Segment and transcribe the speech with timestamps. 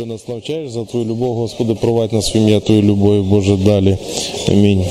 [0.00, 3.96] ти нас навчаєш, за твою любов, Господи, провадь нас в ім'я Твою любові, Боже, далі.
[4.48, 4.84] Амінь.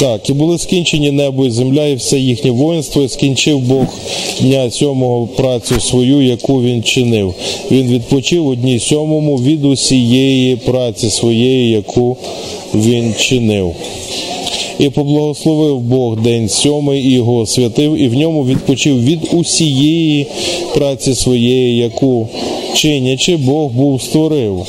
[0.00, 3.86] Так, і були скінчені небо і земля, і все їхнє воїнство, і скінчив Бог
[4.40, 7.34] дня сьомого працю свою, яку він чинив.
[7.70, 12.16] Він відпочив у дні сьомому від усієї праці своєї, яку
[12.74, 13.74] він чинив.
[14.78, 20.26] І поблагословив Бог день сьомий і його освятив, і в ньому відпочив від усієї
[20.74, 22.28] праці своєї, яку
[22.74, 24.66] чинячи, Бог був створив.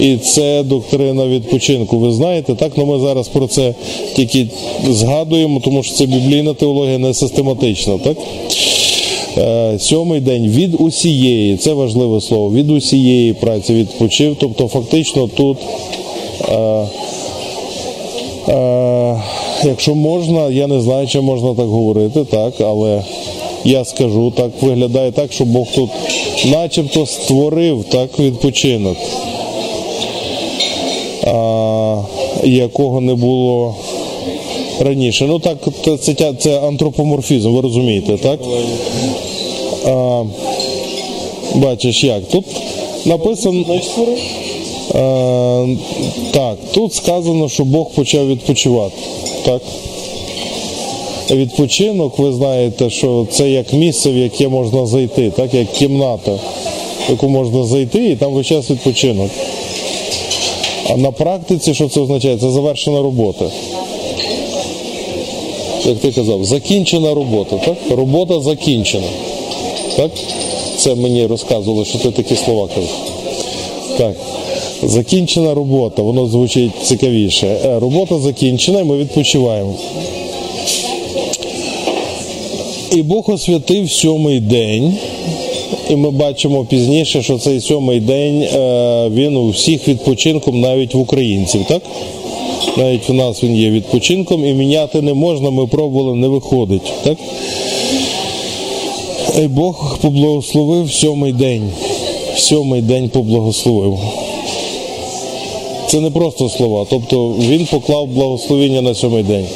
[0.00, 1.98] І це доктрина відпочинку.
[1.98, 2.72] Ви знаєте, так?
[2.76, 3.74] Ну ми зараз про це
[4.16, 4.46] тільки
[4.88, 8.16] згадуємо, тому що це біблійна теологія не систематична, так?
[9.38, 14.36] Е, Сьомий день від усієї, це важливе слово, від усієї праці відпочив.
[14.40, 15.58] Тобто, фактично тут.
[19.64, 23.02] Якщо можна, я не знаю, чи можна так говорити, так, але
[23.64, 25.90] я скажу, так виглядає так, що Бог тут
[26.44, 28.96] начебто створив так відпочинок,
[31.24, 31.96] а,
[32.44, 33.74] якого не було
[34.80, 35.26] раніше.
[35.28, 38.40] Ну так, це, це, це антропоморфізм, ви розумієте, так?
[39.86, 40.22] А,
[41.54, 42.28] бачиш як?
[42.28, 42.44] Тут
[43.04, 43.64] написано.
[44.94, 45.76] Е,
[46.30, 48.96] так, тут сказано, що Бог почав відпочивати.
[49.44, 49.62] Так?
[51.30, 56.32] Відпочинок, ви знаєте, що це як місце, в яке можна зайти, так, як кімната,
[57.08, 59.30] в яку можна зайти, і там весь час відпочинок.
[60.90, 62.38] А на практиці, що це означає?
[62.38, 63.44] Це завершена робота.
[65.84, 67.56] Як ти казав, закінчена робота.
[67.56, 67.76] так?
[67.90, 69.08] Робота закінчена.
[69.96, 70.10] Так?
[70.76, 72.90] Це мені розказували, що ти такі слова кажеш.
[73.98, 74.14] Так.
[74.82, 77.46] Закінчена робота, воно звучить цікавіше.
[77.46, 79.74] Е, робота закінчена, і ми відпочиваємо.
[82.96, 84.94] І Бог освятив сьомий день,
[85.90, 90.98] і ми бачимо пізніше, що цей сьомий день е, він у всіх відпочинком, навіть в
[90.98, 91.82] українців, так?
[92.76, 96.92] Навіть в нас він є відпочинком і міняти не можна, ми пробували, не виходить.
[97.04, 97.18] так?
[99.38, 101.70] І Бог поблагословив сьомий день.
[102.36, 103.98] Сьомий день поблагословив.
[105.88, 106.86] Це не просто слова.
[106.90, 109.46] Тобто він поклав благословення на сьомий день.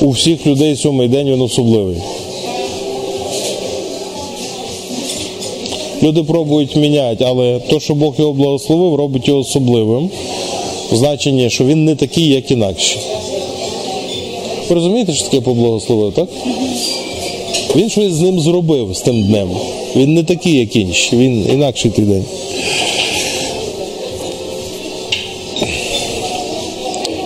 [0.00, 1.96] У всіх людей сьомий день він особливий.
[6.02, 10.10] Люди пробують міняти, але то, що Бог його благословив, робить його особливим.
[10.92, 12.96] Значення, що він не такий, як інакші.
[14.68, 16.28] Ви розумієте, що таке поблагословив, так?
[17.76, 19.48] Він щось з ним зробив з тим днем.
[19.96, 22.24] Він не такий, як інші, він інакший той день.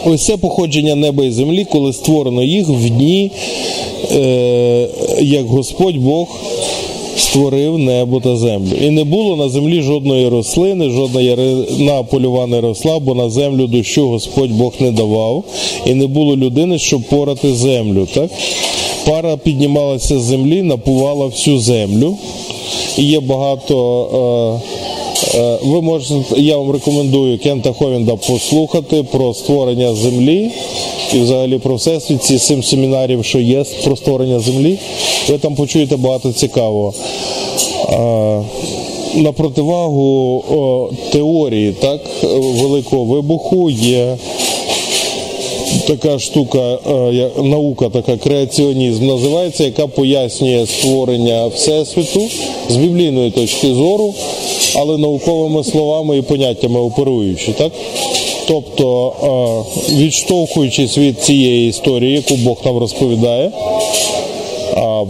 [0.09, 3.31] Ось походження неба і землі, коли створено їх в дні,
[4.13, 4.89] е,
[5.21, 6.29] як Господь Бог
[7.17, 8.73] створив небо та землю.
[8.83, 13.67] І не було на землі жодної рослини, жодна ярина польова не росла, бо на землю
[13.67, 15.45] дощу Господь Бог не давав,
[15.87, 18.09] і не було людини, щоб порати землю.
[18.15, 18.31] Так?
[19.07, 22.17] Пара піднімалася з землі, напувала всю землю.
[22.99, 24.61] І є багато.
[24.63, 24.86] Е,
[25.63, 30.51] ви можете, я вам рекомендую Кента Ховінда послухати про створення землі
[31.15, 34.79] і взагалі про всесвіт, ці сім семінарів, що є про створення землі.
[35.29, 36.95] Ви там почуєте багато цікавого.
[37.93, 38.43] Е,
[39.15, 42.01] на противагу теорії так,
[42.33, 44.17] великого вибуху є
[45.87, 52.23] така штука, е, наука, така креаціонізм називається, яка пояснює створення всесвіту
[52.69, 54.15] з біблійної точки зору,
[54.75, 57.53] але науковими словами і поняттями оперуючи.
[57.53, 57.73] так?
[58.49, 59.13] Тобто,
[59.91, 63.51] е, відштовхуючись від цієї історії, яку Бог нам розповідає,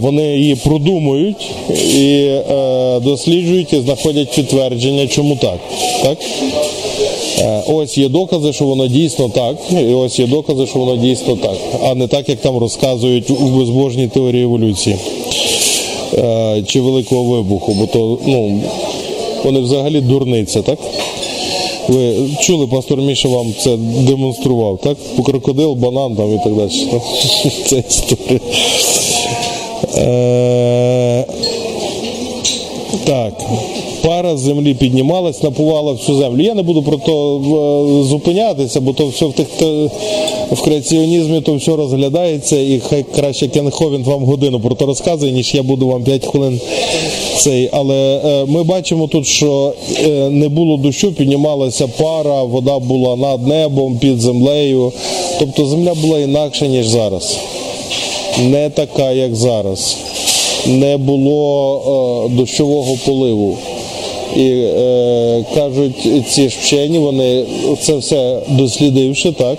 [0.01, 1.51] вони її продумують
[1.95, 5.59] і е, досліджують і знаходять підтвердження, чому так.
[6.03, 6.17] так?
[7.39, 11.35] Е, ось є докази, що воно дійсно так, і ось є докази, що воно дійсно
[11.35, 14.95] так, а не так, як там розказують у безбожній теорії еволюції
[16.13, 18.61] е, чи великого вибуху, бо то ну,
[19.43, 20.79] вони взагалі дурниця, так?
[21.87, 24.97] Ви чули, пастор Міша вам це демонстрував, так?
[25.25, 26.71] Крокодил, банан там і так далі.
[27.65, 28.39] Це історія.
[29.97, 31.25] Е,
[33.05, 33.33] Так
[34.07, 36.41] пара землі піднімалась, напувала всю землю.
[36.41, 39.47] Я не буду про то е, зупинятися, бо то все в тих
[40.51, 45.31] в креаціонізмі то все розглядається, і хай краще Кен Ховін вам годину про то розказує,
[45.31, 46.59] ніж я буду вам 5 хвилин
[47.37, 47.69] цей.
[47.71, 53.47] Але е, ми бачимо тут, що е, не було дощу, піднімалася пара, вода була над
[53.47, 54.91] небом, під землею.
[55.39, 57.37] Тобто земля була інакша, ніж зараз.
[58.43, 59.97] Не така, як зараз.
[60.67, 63.57] не було дощового поливу.
[64.35, 67.45] І е, кажуть, ці ж вчені, вони
[67.81, 69.57] це все дослідивши, так,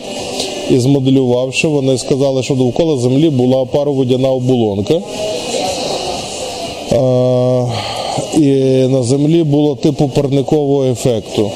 [0.71, 4.95] і змоделювавши, вони сказали, що довкола землі була пароводяна оболонка.
[6.93, 7.67] Е,
[8.37, 8.49] і
[8.89, 11.51] на землі було типу парникового ефекту.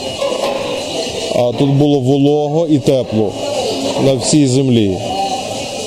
[1.34, 3.32] А тут було волого і тепло
[4.04, 4.96] на всій землі.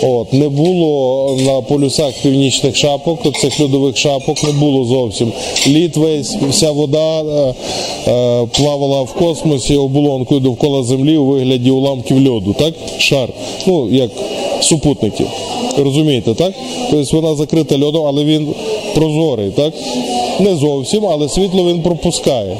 [0.07, 5.31] От, Не було на полюсах північних шапок, цих льодових шапок не було зовсім.
[5.67, 7.53] Лід весь, вся вода е,
[8.07, 12.73] е, плавала в космосі оболонкою довкола землі у вигляді уламків льоду, так?
[12.97, 13.29] Шар.
[13.67, 14.11] Ну, як
[14.61, 15.25] супутники.
[15.77, 16.53] Розумієте, так?
[16.91, 18.47] Тобто вона закрита льодом, але він
[18.95, 19.73] прозорий, так?
[20.39, 22.57] Не зовсім, але світло він пропускає.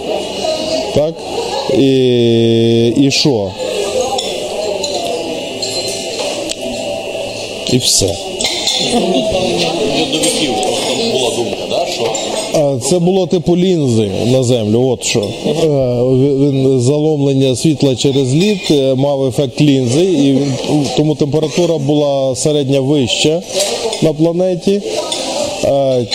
[0.95, 1.13] Так?
[1.79, 3.51] І, І що?
[7.75, 8.15] І все.
[12.81, 14.87] Це було типу лінзи на землю.
[14.89, 15.19] От що.
[15.19, 20.37] Е, заломлення світла через лід е, мав ефект лінзи, і
[20.97, 23.41] тому температура була середня вища
[24.01, 24.81] на планеті.
[25.63, 26.05] Е,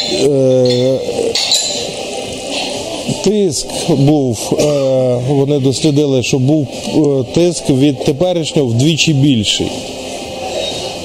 [3.24, 4.52] Тиск був,
[5.28, 6.66] вони дослідили, що був
[7.34, 9.66] тиск від теперішнього вдвічі більший.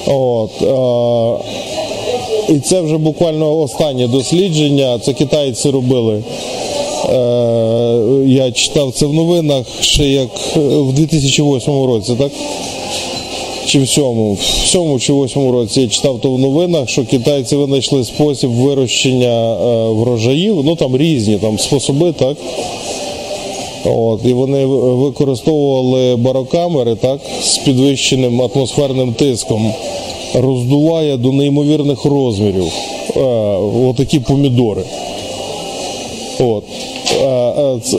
[0.06, 4.98] От, е, і це вже буквально останнє дослідження.
[4.98, 6.22] Це китайці робили.
[7.08, 7.16] Е,
[8.26, 12.32] я читав це в новинах ще як в 2008 році, так?
[13.66, 17.56] Чи в сьому, в сьому чи восьмому році я читав то в новинах, що китайці
[17.56, 22.36] винайшли спосіб вирощення е, врожаїв, ну там різні там способи, так?
[23.86, 29.72] От, і вони використовували барокамери так, з підвищеним атмосферним тиском,
[30.34, 32.72] роздуває до неймовірних розмірів
[33.16, 33.20] е,
[33.88, 34.82] отакі помідори.
[36.38, 36.64] От.
[37.22, 37.96] Е, е, це,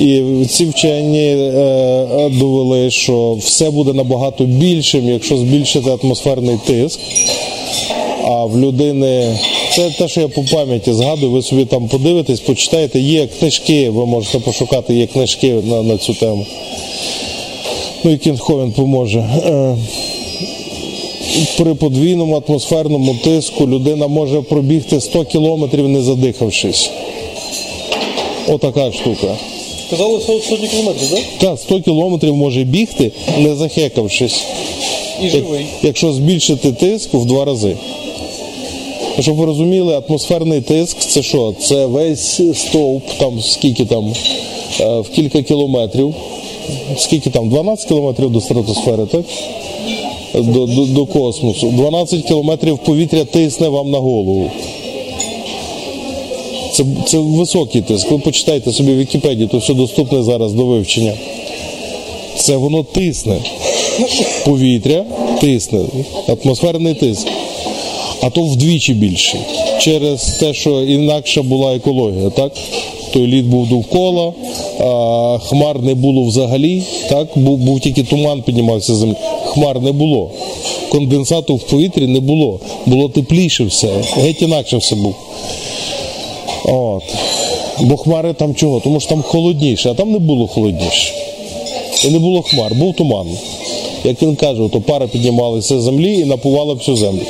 [0.00, 7.00] і ці вчені е, довели, що все буде набагато більшим, якщо збільшити атмосферний тиск.
[8.32, 9.38] А в людини
[9.72, 14.06] це те, що я по пам'яті згадую, ви собі там подивитесь, почитаєте, є книжки, ви
[14.06, 16.46] можете пошукати, є книжки на, на цю тему.
[18.04, 19.18] Ну і Кінтховен поможе.
[19.18, 19.76] Е,
[21.58, 26.90] При подвійному атмосферному тиску людина може пробігти 100 кілометрів, не задихавшись.
[28.48, 29.36] Отака штука.
[29.90, 31.20] Казали сотні кілометрів, так?
[31.38, 34.44] Так, 100 кілометрів може бігти, не захекавшись.
[35.22, 35.66] І живий.
[35.82, 37.76] Якщо збільшити тиск в два рази.
[39.20, 41.54] Ну, Щоб ви розуміли, атмосферний тиск це що?
[41.60, 44.12] Це весь стовп, там скільки там,
[44.80, 46.14] е, в кілька кілометрів.
[46.96, 47.48] Скільки там?
[47.48, 49.24] 12 кілометрів до стратосфери, так?
[50.34, 51.68] До, до, до космосу.
[51.68, 54.50] 12 кілометрів повітря тисне вам на голову.
[56.72, 58.10] Це, це високий тиск.
[58.10, 61.12] Ви почитайте собі в Вікіпедії, то все доступне зараз до вивчення.
[62.36, 63.36] Це воно тисне.
[64.44, 65.04] Повітря
[65.40, 65.80] тисне,
[66.28, 67.26] атмосферний тиск.
[68.22, 69.40] А то вдвічі більший.
[69.80, 72.52] Через те, що інакша була екологія, так?
[73.12, 74.32] Той лід був довкола,
[75.48, 77.28] хмар не було взагалі, так?
[77.34, 79.14] Був, був тільки туман піднімався землі.
[79.44, 80.30] Хмар не було.
[80.88, 82.60] Конденсату в повітрі не було.
[82.86, 83.88] Було тепліше все.
[84.16, 85.14] Геть інакше все було.
[86.64, 87.02] От.
[87.80, 88.80] Бо хмари там чого?
[88.80, 91.12] Тому що там холодніше, а там не було холодніше.
[92.04, 93.26] І не було хмар, був туман.
[94.04, 97.22] Як він каже, то пара піднімалася з землі і напувала всю землю.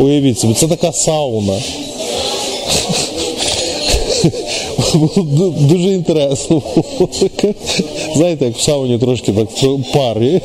[0.00, 1.58] Уявіть собі, це така сауна.
[5.60, 6.62] Дуже інтересно.
[8.16, 9.48] Знаєте, як в сауні трошки так
[9.92, 10.40] пари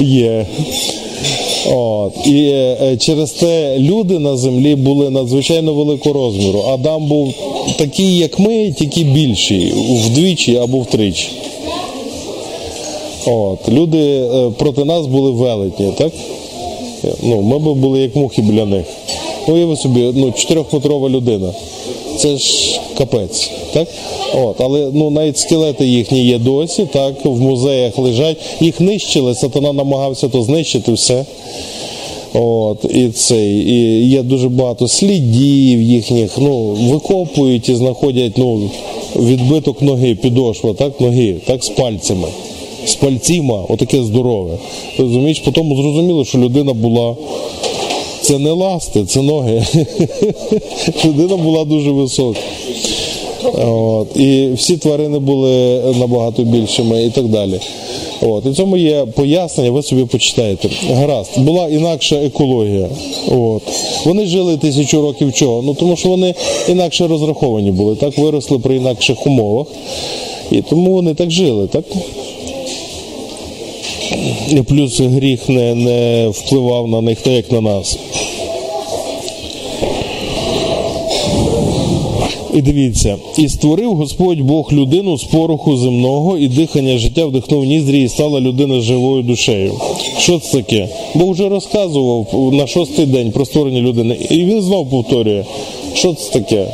[0.00, 0.46] є.
[1.70, 2.26] От.
[2.26, 6.60] І е, через те люди на землі були надзвичайно великого розміру.
[6.60, 7.34] Адам був
[7.78, 9.72] такий, як ми, тільки більший,
[10.06, 11.28] вдвічі або втричі.
[13.26, 13.68] От.
[13.68, 16.12] Люди е, проти нас були велетні, так?
[17.22, 18.86] Ну, ми б були як мухи біля них.
[19.48, 21.52] Уяви собі, ну, 4-метрова людина.
[22.18, 23.88] Це ж капець, так?
[24.34, 28.36] От, але ну, навіть скелети їхні є досі, так, в музеях лежать.
[28.60, 31.24] Їх нищили, сатана намагався то знищити все.
[32.34, 38.70] От, і цей, і є дуже багато слідів їхніх, ну, викопують і знаходять ну,
[39.16, 42.28] відбиток ноги, підошва, так, ноги, так, з пальцями.
[42.86, 44.58] З пальціма, отаке здорове.
[44.98, 47.16] Розумієш, потім зрозуміло, що людина була.
[48.20, 49.66] Це не ласти, це ноги.
[51.04, 52.40] Людина була дуже висока.
[53.54, 57.60] От, і всі тварини були набагато більшими і так далі.
[58.22, 60.68] От, і цьому є пояснення, ви собі почитаєте.
[60.90, 62.88] Гаразд, була інакша екологія.
[63.28, 63.62] От.
[64.04, 65.62] Вони жили тисячу років чого?
[65.62, 66.34] Ну тому що вони
[66.68, 69.66] інакше розраховані були, так виросли при інакших умовах.
[70.50, 71.84] І тому вони так жили, так?
[74.50, 77.98] І плюс гріх не, не впливав на них так, як на нас.
[82.56, 88.02] І дивіться, і створив Господь Бог людину з пороху земного, і дихання життя вдихнув ніздрі,
[88.02, 89.72] і стала людина живою душею.
[90.18, 90.88] Що це таке?
[91.14, 95.44] Бог вже розказував на шостий день про створення людини, і він знов повторює,
[95.94, 96.66] що це таке.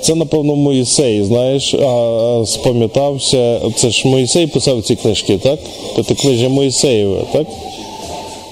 [0.00, 3.60] Це, напевно, Моїсей, знаєш, а спам'ятався.
[3.76, 5.58] Це ж Моїсей писав ці книжки, так?
[6.20, 7.46] Книжа Моїсеєве, так?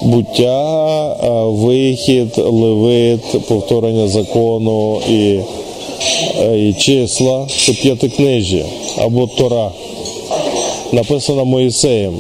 [0.02, 1.16] Буття,
[1.48, 5.38] вихід, левит, повторення закону і,
[6.56, 8.64] і числа це п'ятикнижжя
[8.96, 9.70] або Тора.
[10.92, 12.14] Написано Моїсеєм.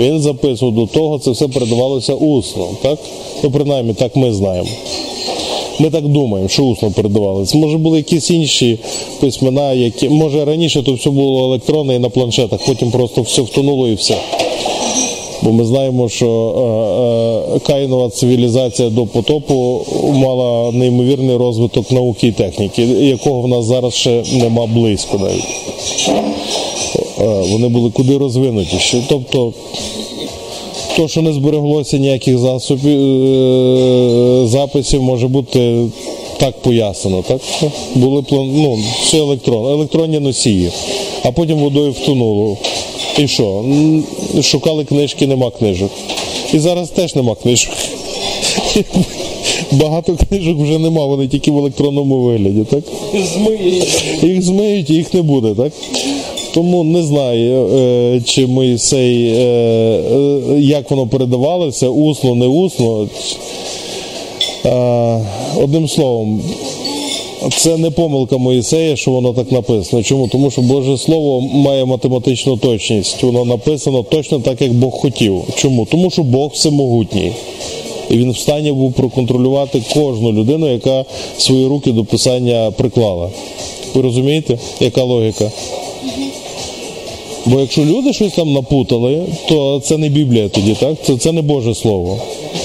[0.00, 2.98] Він записував до того, це все передавалося усно, так?
[3.42, 4.68] Ну, принаймні, так ми знаємо.
[5.80, 7.58] Ми так думаємо, що усно передавалися.
[7.58, 8.78] Може були якісь інші
[9.20, 13.88] письмена, які може раніше то все було електронне і на планшетах, потім просто все втонуло
[13.88, 14.16] і все.
[15.42, 19.80] Бо ми знаємо, що е, е, Каїнова цивілізація до потопу
[20.12, 25.48] мала неймовірний розвиток науки і техніки, якого в нас зараз ще нема близько навіть.
[27.20, 29.02] Е, вони були куди розвинутіші.
[29.08, 29.52] Тобто
[30.96, 35.86] то, що не збереглося ніяких засобів, е, записів, може бути
[36.36, 37.24] так пояснено.
[37.28, 37.40] Так?
[37.94, 40.70] Були ну, все електрон, електронні носії,
[41.22, 42.56] а потім водою втонуло.
[43.18, 43.64] І що?
[44.42, 45.90] Шукали книжки, нема книжок.
[46.54, 47.72] І зараз теж нема книжок.
[49.72, 52.84] Багато книжок вже нема, вони тільки в електронному вигляді, так?
[53.34, 53.84] Змиє.
[54.22, 55.72] Їх змиють і їх не буде, так?
[56.54, 63.08] Тому не знаю, е, чи Моїсей, е, е, як воно передавалося, усно, не усно.
[65.56, 66.42] Одним словом,
[67.56, 70.02] це не помилка Моїсея, що воно так написано.
[70.02, 70.28] Чому?
[70.28, 73.22] Тому що Боже Слово має математичну точність.
[73.22, 75.42] Воно написано точно так, як Бог хотів.
[75.56, 75.86] Чому?
[75.90, 77.32] Тому що Бог всемогутній.
[78.10, 81.04] І він в стані був проконтролювати кожну людину, яка
[81.38, 83.30] свої руки до писання приклала.
[83.94, 85.50] Ви розумієте, яка логіка?
[87.46, 90.94] Бо якщо люди щось там напутали, то це не Біблія тоді, так?
[91.06, 92.18] Це, це не Боже Слово.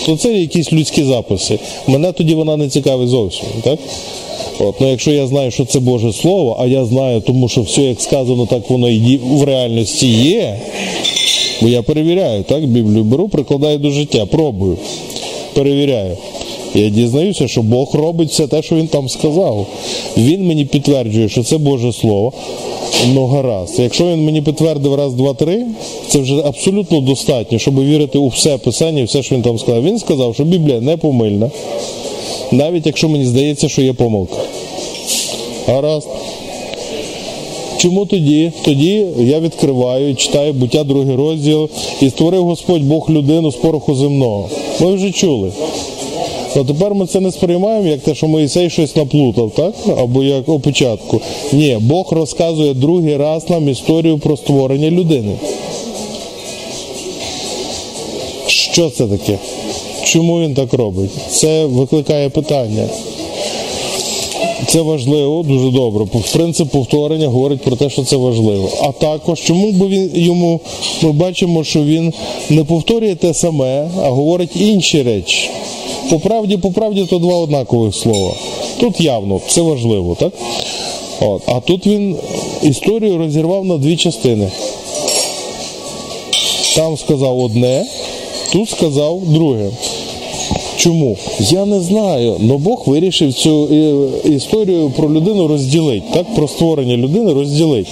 [0.05, 1.59] То це якісь людські записи.
[1.87, 3.45] Мене тоді вона не цікавить зовсім.
[3.63, 3.79] так?
[4.59, 7.81] От, ну Якщо я знаю, що це Боже Слово, а я знаю, тому що все,
[7.81, 10.59] як сказано, так воно і в реальності є.
[11.61, 12.65] Бо я перевіряю, так?
[12.65, 14.77] Біблію беру, прикладаю до життя, пробую,
[15.53, 16.17] перевіряю.
[16.75, 19.65] Я дізнаюся, що Бог робить все те, що він там сказав.
[20.17, 22.33] Він мені підтверджує, що це Боже Слово.
[23.13, 23.79] Ну гаразд.
[23.79, 25.65] Якщо він мені підтвердив раз, два, три,
[26.07, 29.83] це вже абсолютно достатньо, щоб вірити у все писання все, що він там сказав.
[29.83, 31.51] Він сказав, що Біблія не помильна,
[32.51, 34.37] навіть якщо мені здається, що є помилка.
[35.67, 36.07] Гаразд.
[37.77, 38.51] Чому тоді?
[38.65, 41.69] Тоді я відкриваю, читаю буття другий розділ
[42.01, 44.49] і створив Господь Бог людину з пороху земного.
[44.79, 45.51] Ми вже чули.
[46.55, 49.73] То тепер ми це не сприймаємо, як те, що Моїсей щось наплутав, так?
[49.97, 51.21] Або як у початку.
[51.53, 55.31] Ні, Бог розказує другий раз нам історію про створення людини.
[58.47, 59.37] Що це таке?
[60.03, 61.09] Чому він так робить?
[61.29, 62.87] Це викликає питання.
[64.67, 66.05] Це важливо, дуже добре.
[66.33, 68.69] Принцип повторення говорить про те, що це важливо.
[68.81, 70.59] А також, чому б він йому
[71.01, 72.13] ми бачимо, що він
[72.49, 75.49] не повторює те саме, а говорить інші речі.
[76.09, 78.33] По правді, по правді, то два однакових слова.
[78.79, 80.33] Тут явно, це важливо, так?
[81.21, 81.41] От.
[81.45, 82.15] А тут він
[82.63, 84.51] історію розірвав на дві частини.
[86.75, 87.85] Там сказав одне,
[88.51, 89.69] тут сказав друге.
[90.77, 91.17] Чому?
[91.39, 96.35] Я не знаю, але Бог вирішив цю е, історію про людину розділити, так?
[96.35, 97.89] Про створення людини розділити.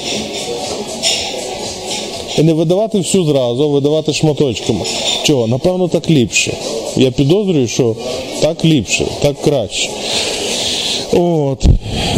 [2.37, 4.85] І не видавати всю зразу, а видавати шматочками.
[5.23, 5.47] Чого?
[5.47, 6.57] Напевно, так ліпше.
[6.97, 7.95] Я підозрюю, що
[8.41, 9.89] так ліпше, так краще.
[11.13, 11.65] От.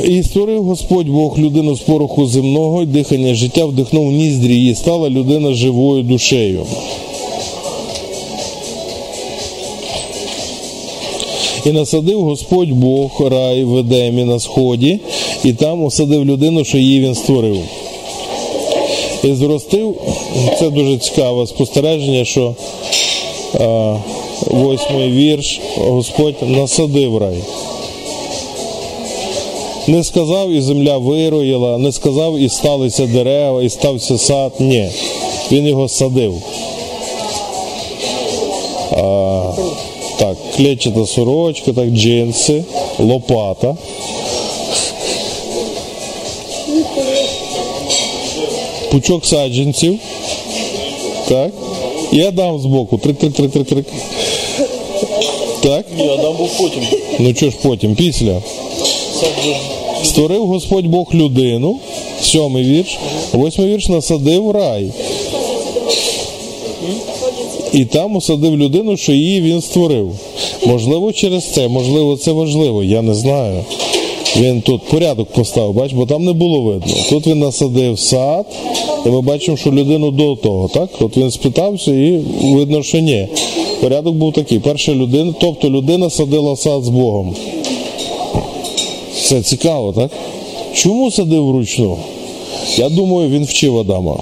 [0.04, 5.10] І створив Господь Бог людину з пороху земного, і дихання життя вдихнув ніздрі, і стала
[5.10, 6.66] людина живою душею.
[11.66, 15.00] І насадив Господь Бог рай в Едемі на сході,
[15.44, 17.58] і там осадив людину, що її він створив.
[19.24, 19.96] І зростив,
[20.60, 22.56] це дуже цікаве спостереження, що
[24.48, 27.38] восьмий вірш Господь насадив рай.
[29.88, 34.54] Не сказав і земля вироїла, не сказав і сталися дерева, і стався сад.
[34.60, 34.90] Ні.
[35.52, 36.42] Він його садив.
[38.92, 39.52] А,
[40.20, 42.64] так, клетчата сорочка, так, джинси,
[43.00, 43.78] лопата.
[48.92, 50.00] Пучок саджанців.
[51.30, 51.52] Так.
[52.16, 52.98] І Адам збоку.
[52.98, 53.86] Трик-трик-трик-трик-трик.
[55.64, 55.86] Так.
[55.98, 56.84] Ні, Адам був потім.
[57.20, 58.42] Ну що ж потім, після.
[60.04, 61.80] Створив Господь Бог людину,
[62.22, 62.98] сьомий вірш,
[63.34, 64.92] восьмий вірш насадив рай.
[67.74, 70.12] І там усадив людину, що її він створив.
[70.66, 73.66] Можливо, через це, можливо, це важливо, я не знаю.
[74.38, 76.94] Він тут порядок поставив, бач, бо там не було видно.
[77.10, 78.46] Тут він насадив сад,
[79.06, 80.90] і ми бачимо, що людину до того, так?
[81.00, 83.28] От він спитався і видно, що ні.
[83.82, 84.60] Порядок був такий.
[84.60, 87.36] Перша людина, тобто людина садила сад з Богом.
[89.24, 90.12] Це цікаво, так?
[90.74, 91.98] Чому садив вручну?
[92.78, 94.18] Я думаю, він вчив Адама.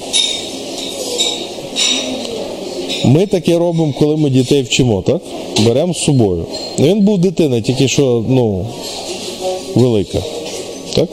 [3.05, 5.21] Ми таке робимо, коли ми дітей вчимо, так?
[5.65, 6.45] Беремо з собою.
[6.79, 8.65] Він був дитина, тільки що, ну,
[9.75, 10.19] велика.
[10.95, 11.09] Так?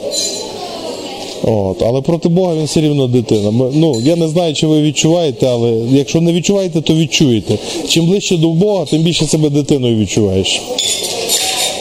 [1.43, 1.81] От.
[1.81, 3.51] Але проти Бога він все рівно дитина.
[3.51, 7.57] Ми, ну, я не знаю, чи ви відчуваєте, але якщо не відчуваєте, то відчуєте.
[7.87, 10.61] Чим ближче до Бога, тим більше себе дитиною відчуваєш.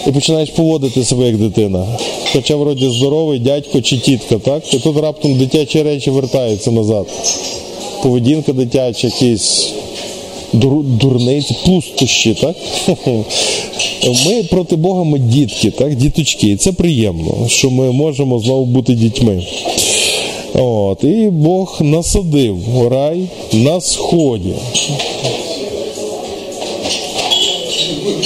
[0.06, 1.86] І починаєш поводити себе як дитина.
[2.32, 4.74] Хоча вроді здоровий дядько чи тітка, так?
[4.74, 7.06] І тут раптом дитячі речі вертаються назад.
[8.02, 9.72] Поведінка дитяча, якісь
[10.52, 12.56] дур, дурниці, пустощі, так?
[14.26, 15.94] Ми проти Бога ми дітки, так?
[15.94, 16.46] діточки.
[16.46, 19.42] І це приємно, що ми можемо знову бути дітьми.
[20.54, 22.58] От, і Бог насадив
[22.90, 23.20] рай
[23.52, 24.54] на сході.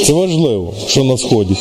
[0.05, 1.55] Це важливо, що на сході.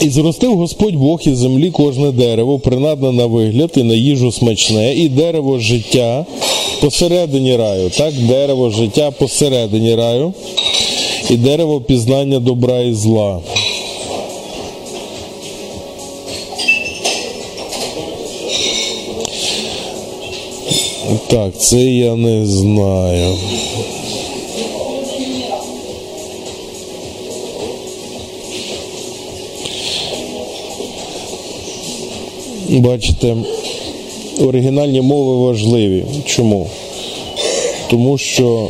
[0.00, 4.94] І зростив Господь Бог із землі кожне дерево, принадне на вигляд і на їжу смачне,
[4.94, 6.26] і дерево життя
[6.80, 7.90] посередині раю.
[7.90, 10.32] Так, дерево життя посередині раю,
[11.30, 13.40] і дерево пізнання добра і зла.
[21.26, 23.36] Так, це я не знаю.
[32.70, 33.36] Бачите,
[34.40, 36.04] оригінальні мови важливі.
[36.24, 36.66] Чому?
[37.90, 38.68] Тому що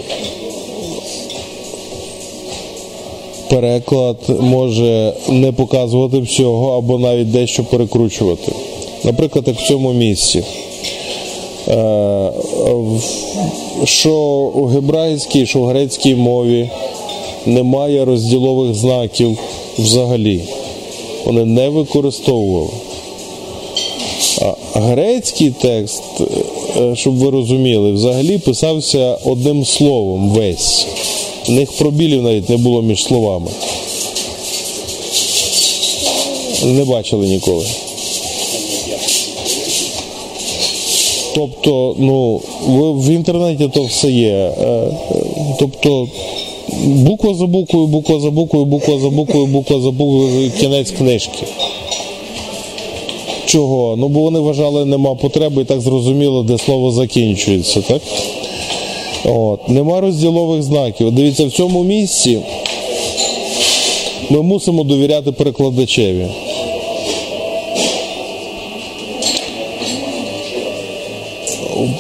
[3.51, 8.53] переклад може не показувати всього або навіть дещо перекручувати.
[9.05, 10.43] Наприклад, як в цьому місці.
[11.69, 12.31] Е,
[13.85, 14.15] Що
[14.55, 16.71] у гебрайській, що в грецькій мові
[17.47, 19.39] немає розділових знаків
[19.79, 20.41] взагалі.
[21.25, 22.71] Вони не використовували.
[24.75, 26.03] Грецький текст,
[26.77, 30.87] е, щоб ви розуміли, взагалі писався одним словом весь.
[31.49, 33.51] У них пробілів навіть не було між словами.
[36.65, 37.67] Не бачили ніколи.
[41.35, 42.41] Тобто, ну,
[42.93, 44.29] в інтернеті то все є.
[44.29, 44.91] Е, е,
[45.59, 46.09] Тобто,
[46.85, 51.47] буква за буквою, буква за буквою, буква за буквою, буква за буквою, кінець книжки.
[53.51, 53.97] Чого?
[53.97, 58.03] Ну, бо вони вважали, нема потреби і так зрозуміло, де слово закінчується, так?
[59.25, 59.69] От.
[59.69, 61.13] Нема розділових знаків.
[61.13, 62.39] Дивіться, в цьому місці
[64.31, 66.27] ми мусимо довіряти перекладачеві.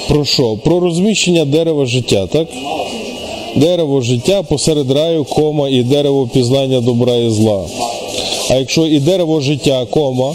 [0.08, 0.56] Про що?
[0.64, 2.48] Про розміщення дерева життя, так?
[3.56, 7.64] Дерево життя посеред раю, кома, і дерево пізнання добра і зла.
[8.50, 10.34] А якщо і дерево життя, кома,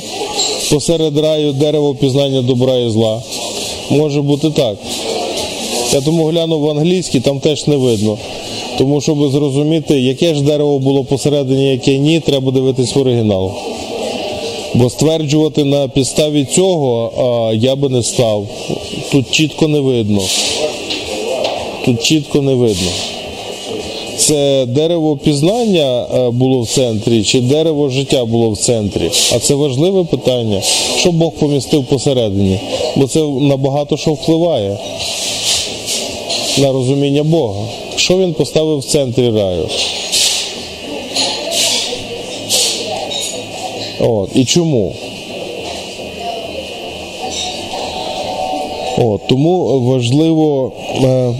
[0.69, 3.21] посеред раю дерево пізнання добра і зла,
[3.89, 4.77] може бути так.
[5.93, 8.17] Я тому глянув в англійській, там теж не видно.
[8.77, 13.51] Тому, щоб зрозуміти, яке ж дерево було посередині, яке ні, треба дивитись в оригінал.
[14.73, 18.47] Бо стверджувати на підставі цього а, я би не став.
[19.11, 20.21] Тут чітко не видно.
[21.85, 22.91] Тут чітко не видно.
[24.25, 29.11] Це дерево пізнання е, було в центрі, чи дерево життя було в центрі.
[29.35, 30.61] А це важливе питання,
[30.97, 32.59] що Бог помістив посередині.
[32.95, 34.77] Бо це на багато що впливає
[36.57, 37.65] на розуміння Бога.
[37.95, 39.69] Що він поставив в центрі раю?
[43.99, 44.29] От.
[44.35, 44.93] І чому?
[48.97, 50.71] От, тому важливо
[51.03, 51.33] е,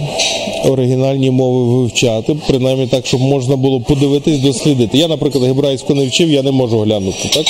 [0.70, 4.98] оригінальні мови вивчати, принаймні так, щоб можна було подивитись, дослідити.
[4.98, 7.46] Я, наприклад, гебрайську не вчив, я не можу глянути, так?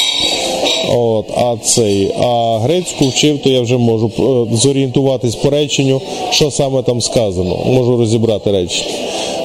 [0.97, 6.01] От, а цей, а грецьку вчив, то я вже можу е, зорієнтуватись по реченню,
[6.31, 7.59] що саме там сказано.
[7.67, 8.91] Можу розібрати речення.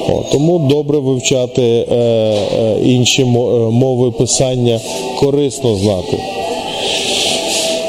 [0.08, 3.26] От, тому добре вивчати е, е, інші е,
[3.70, 4.80] мови писання,
[5.20, 6.18] корисно знати.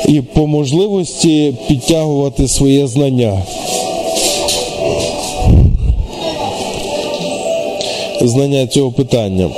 [0.08, 3.44] І по можливості підтягувати своє знання.
[8.24, 9.50] Знання цього питання.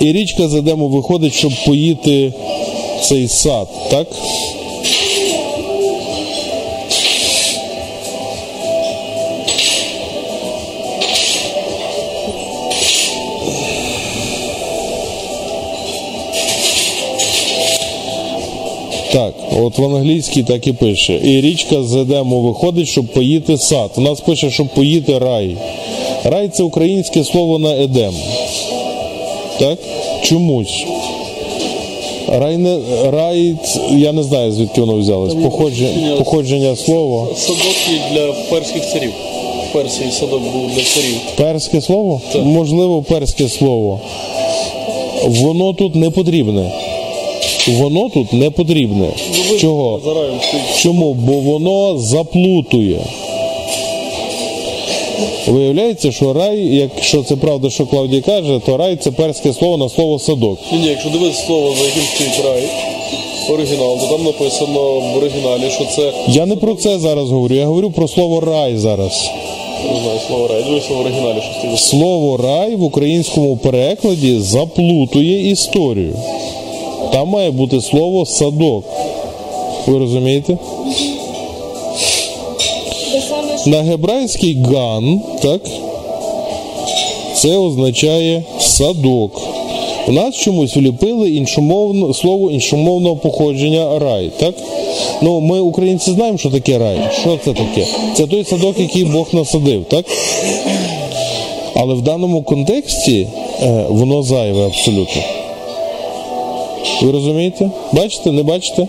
[0.00, 2.32] І річка з Едему виходить, щоб поїти
[3.02, 4.06] цей сад, так?
[19.12, 21.20] Так, от в англійській так і пише.
[21.24, 23.90] І річка з Едему виходить, щоб поїти сад.
[23.96, 25.56] У нас пише, щоб поїти рай.
[26.24, 28.14] Рай це українське слово на Едем.
[29.58, 29.78] Так?
[30.22, 30.84] Чомусь.
[32.28, 32.78] Рай, не,
[33.10, 33.54] рай,
[33.90, 35.34] я не знаю, звідки воно взялось.
[35.34, 37.26] Походження, походження слова.
[37.36, 37.76] Садок
[38.12, 39.12] для перських царів.
[39.72, 41.16] Персії садок був для царів.
[41.36, 42.20] Перське слово?
[42.44, 44.00] Можливо, перське слово.
[45.26, 46.72] Воно тут не потрібне.
[47.68, 49.08] Воно тут не потрібне.
[49.60, 50.00] Чого?
[50.04, 50.78] За.
[50.78, 51.14] Чому?
[51.14, 52.98] Бо воно заплутує.
[55.48, 59.88] Виявляється, що рай, якщо це правда, що Клавдій каже, то рай це перське слово на
[59.88, 60.58] слово садок.
[60.72, 62.62] Ні, ні, якщо дивитися слово, за яким стоїть рай,
[63.50, 64.80] оригінал, то там написано
[65.14, 68.76] в оригіналі, що це Я не про це зараз говорю, я говорю про слово рай
[68.76, 69.30] зараз.
[69.94, 70.62] не знаю, слово рай.
[70.62, 71.78] Дивися в оригіналі, що стоїть.
[71.78, 76.14] Слово рай в українському перекладі заплутує історію.
[77.12, 78.84] Там має бути слово садок.
[79.86, 80.58] Ви розумієте?
[83.66, 85.60] На гебрайський ган, так?
[87.34, 89.42] Це означає садок.
[90.08, 94.54] У нас чомусь вліпили іншомовно, слово іншомовного походження рай, так?
[95.22, 96.98] Ну, ми, українці, знаємо, що таке рай.
[97.20, 97.86] Що це таке?
[98.16, 100.04] Це той садок, який Бог насадив, так?
[101.74, 103.26] Але в даному контексті
[103.62, 105.22] е, воно зайве абсолютно.
[107.02, 107.70] Ви розумієте?
[107.92, 108.86] Бачите, не бачите?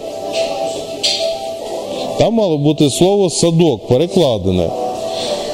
[2.17, 4.69] Там мало бути слово садок перекладене,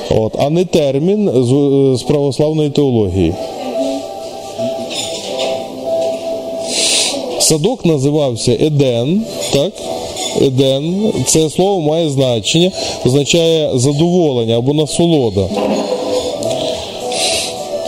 [0.10, 3.34] От, а не термін з, з православної теології.
[7.40, 9.22] Садок називався Еден,
[9.54, 9.74] так?
[10.42, 12.72] Еден, це слово має значення,
[13.06, 15.46] означає задоволення або насолода.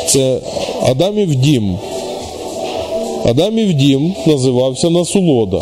[0.06, 0.38] Це
[0.82, 1.78] Адамів дім.
[3.26, 5.62] Адамів дім називався насолода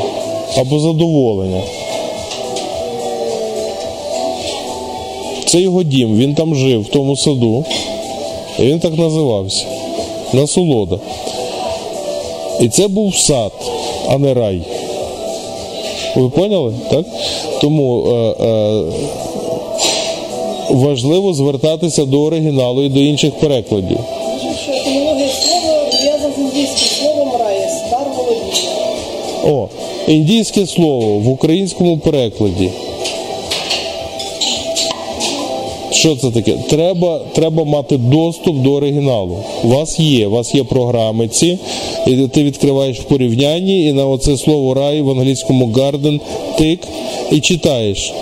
[0.58, 1.62] або задоволення.
[5.50, 7.66] Це його дім, він там жив, в тому саду.
[8.60, 9.66] І він так називався.
[10.34, 11.00] Насолода.
[12.62, 13.52] І це був сад,
[14.10, 14.62] а не рай.
[16.16, 16.74] Ви поняли?
[16.90, 17.06] Так?
[17.62, 18.84] Тому е, е,
[20.70, 24.00] важливо звертатися до оригіналу і до інших перекладів.
[29.46, 29.68] О,
[30.08, 32.70] індійське слово в українському перекладі.
[36.00, 36.54] Що це таке?
[36.70, 39.38] Треба, треба мати доступ до оригіналу.
[39.64, 41.58] У вас є, у вас є програми ці,
[42.08, 46.20] і ти відкриваєш в порівнянні, і на оце слово рай в англійському garden
[46.58, 46.80] тик
[47.32, 48.14] і читаєш.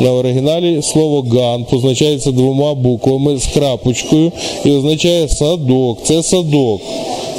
[0.00, 4.32] На оригіналі слово ган позначається двома буквами з крапочкою
[4.64, 5.98] і означає садок.
[6.02, 6.80] Це садок.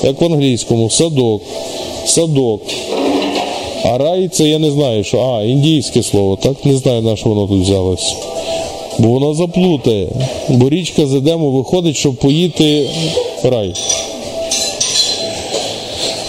[0.03, 1.41] Як в англійському садок.
[2.05, 2.61] Садок.
[3.85, 5.19] А рай це я не знаю, що.
[5.19, 6.65] А, індійське слово, так?
[6.65, 8.15] Не знаю, на що воно тут взялось.
[8.99, 10.07] Бо воно заплутає.
[10.49, 12.89] Бо річка з Едему виходить, щоб поїти
[13.43, 13.73] рай.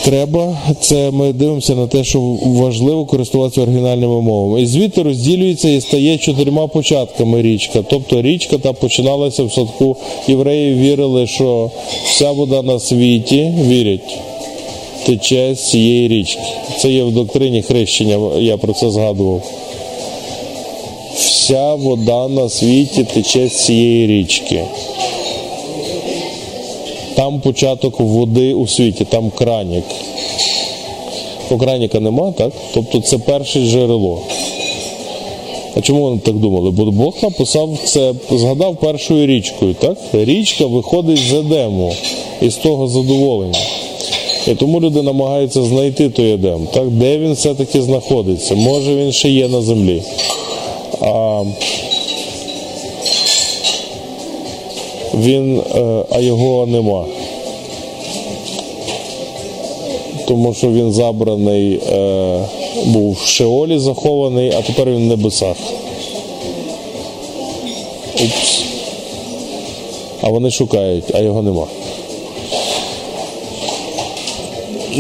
[0.05, 4.62] Треба, це ми дивимося на те, що важливо користуватися оригінальними мовами.
[4.62, 7.85] І звідти розділюється і стає чотирма початками річка.
[7.90, 9.96] Тобто річка та починалася в садку.
[10.29, 11.70] Євреї вірили, що
[12.05, 14.18] вся вода на світі вірять,
[15.07, 16.42] тече з цієї річки.
[16.79, 19.42] Це є в доктрині хрещення, я про це згадував.
[21.44, 24.64] Вся вода на світі тече з цієї річки.
[27.14, 29.85] Там початок води у світі, там кранік.
[31.50, 32.52] Ну, краніка нема, так?
[32.74, 34.20] Тобто це перше джерело.
[35.76, 36.70] А чому вони так думали?
[36.70, 39.98] Бо Бог написав це, згадав першою річкою, так?
[40.12, 41.94] Річка виходить з Едему
[42.42, 43.61] із того задоволення.
[44.48, 46.90] І тому люди намагаються знайти той Едем, так?
[46.90, 48.54] де він все-таки знаходиться.
[48.54, 50.02] Може він ще є на землі.
[55.14, 57.04] Він, е, а його нема.
[60.26, 62.40] Тому що він забраний, е,
[62.85, 65.57] був в Шеолі захований, а тепер він в небесах.
[68.14, 68.62] Упс.
[70.20, 71.66] А вони шукають, а його нема.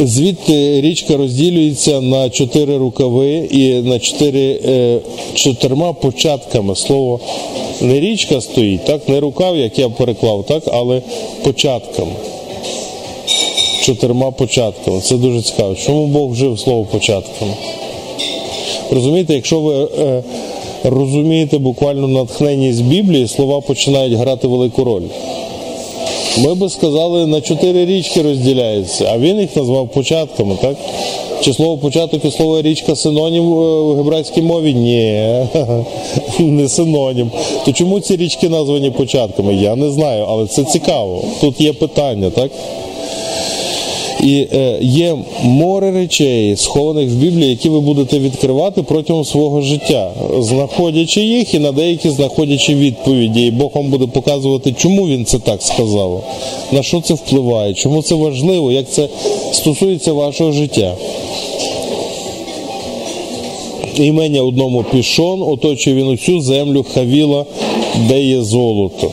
[0.02, 4.98] Звідти річка розділюється на чотири рукави і на чотири е,
[5.34, 6.76] чотирма початками.
[6.76, 7.20] Слово
[7.80, 11.02] не річка стоїть, так, не рукав, як я переклав, так, але
[11.42, 12.12] початками.
[13.82, 15.00] Чотирма початками.
[15.00, 15.74] Це дуже цікаво.
[15.74, 17.52] Чому Бог вжив слово початками?
[18.90, 20.22] Розумієте, якщо ви е,
[20.84, 25.02] розумієте буквально натхнення з Біблії, слова починають грати велику роль.
[26.38, 30.76] Ми би сказали, на чотири річки розділяється, а він їх назвав початками, так?
[31.40, 34.74] Чи слово початок і слово річка синонім у в гебрайській мові?
[34.74, 35.28] Ні,
[36.38, 37.30] не синонім.
[37.64, 39.54] То чому ці річки названі початками?
[39.54, 41.24] Я не знаю, але це цікаво.
[41.40, 42.50] Тут є питання, так?
[44.24, 50.12] І е, є море речей, схованих в Біблії, які ви будете відкривати протягом свого життя,
[50.38, 53.46] знаходячи їх і на деякі знаходячи відповіді.
[53.46, 56.24] І Бог вам буде показувати, чому він це так сказав,
[56.72, 59.08] на що це впливає, чому це важливо, як це
[59.52, 60.94] стосується вашого життя.
[63.96, 67.44] Імення одному пішон, оточує він усю землю Хавіла,
[68.08, 69.10] де є золото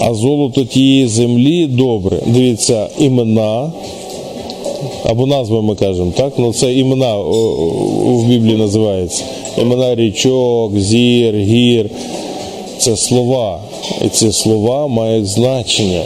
[0.00, 2.18] а золото тієї землі добре.
[2.26, 3.72] Дивіться, імена.
[5.04, 6.32] Або назви ми кажемо, так?
[6.38, 9.24] Ну це імена в Біблії називається.
[9.60, 11.90] Імена річок, зір, гір.
[12.78, 13.60] Це слова.
[14.06, 16.02] І ці слова мають значення.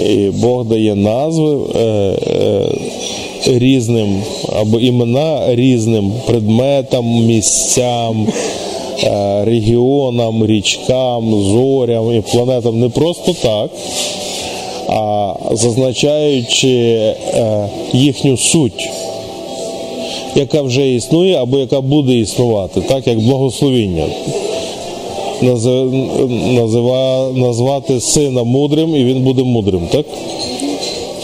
[0.00, 2.66] І Бог дає назви е, е,
[3.46, 4.22] різним,
[4.60, 8.28] або імена різним предметам, місцям,
[9.44, 13.70] регіонам, річкам, зорям і планетам не просто так,
[14.88, 18.90] а зазначаючи е, їхню суть,
[20.34, 24.06] яка вже існує або яка буде існувати, так як благословіння.
[26.52, 30.06] Назива, назвати сина мудрим і він буде мудрим, так?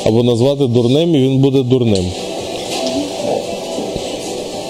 [0.07, 2.05] Або назвати дурним і він буде дурним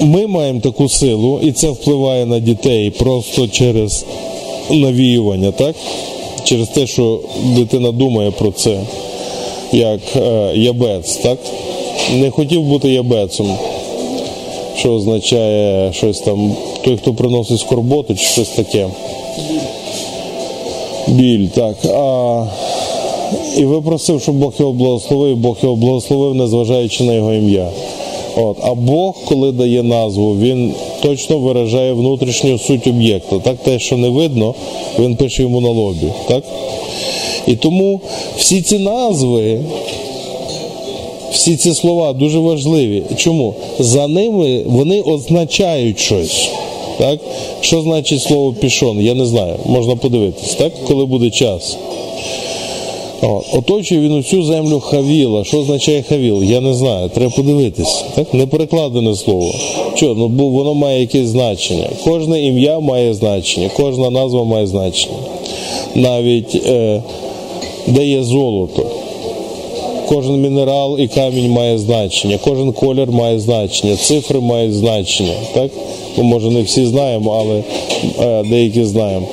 [0.00, 4.04] ми маємо таку силу, і це впливає на дітей просто через
[4.70, 5.76] навіювання, так?
[6.44, 7.20] Через те, що
[7.56, 8.80] дитина думає про це,
[9.72, 11.38] як е, ябець, так?
[12.14, 13.46] Не хотів бути ябецем,
[14.76, 16.52] що означає щось там,
[16.84, 18.88] той, хто приносить скорботу, чи щось таке.
[21.08, 21.76] Біль, так.
[21.84, 22.44] А,
[23.56, 27.68] і випросив, щоб Бог його благословив, Бог його благословив, незважаючи на його ім'я.
[28.38, 28.56] От.
[28.62, 33.38] А Бог, коли дає назву, він точно виражає внутрішню суть об'єкта.
[33.38, 34.54] Так, те, що не видно,
[34.98, 36.06] він пише йому на лобі.
[36.28, 36.44] Так?
[37.46, 38.00] І тому
[38.36, 39.60] всі ці назви,
[41.32, 43.02] всі ці слова дуже важливі.
[43.16, 43.54] Чому?
[43.78, 46.48] За ними вони означають щось.
[46.98, 47.20] Так?
[47.60, 49.00] Що значить слово пішон?
[49.00, 49.54] Я не знаю.
[49.66, 50.72] Можна подивитись, так?
[50.88, 51.76] коли буде час.
[53.22, 55.44] Оточує він усю землю Хавіла.
[55.44, 56.42] Що означає Хавіл?
[56.42, 57.08] Я не знаю.
[57.08, 58.04] Треба подивитись.
[58.14, 58.34] Так?
[58.34, 59.54] Не перекладене слово.
[59.94, 60.14] Чого?
[60.14, 61.88] Ну, бо воно має якесь значення.
[62.04, 65.16] Кожне ім'я має значення, кожна назва має значення.
[65.94, 67.02] Навіть е,
[67.86, 68.86] де є золото.
[70.08, 75.34] Кожен мінерал і камінь має значення, кожен колір має значення, цифри мають значення.
[75.52, 75.70] Так?
[76.16, 77.62] Ми, може, не всі знаємо, але
[78.26, 79.26] е, деякі знаємо.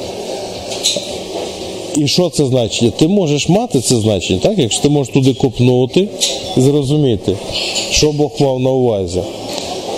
[1.97, 2.91] І що це значення?
[2.97, 4.57] Ти можеш мати це значення, так?
[4.57, 6.07] Якщо ти можеш туди копнути
[6.57, 7.37] і зрозуміти,
[7.91, 9.21] що Бог мав на увазі.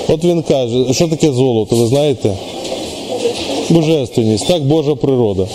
[0.07, 2.33] От він каже, що таке золото, ви знаєте?
[3.69, 5.47] Божественність, так, Божа природа.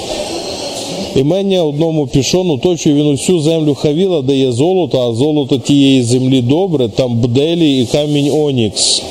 [1.16, 6.42] Імення одному пішону оточує він усю землю Хавіла, де є золото, а золото тієї землі
[6.42, 9.02] добре, там бделі і камінь Онікс.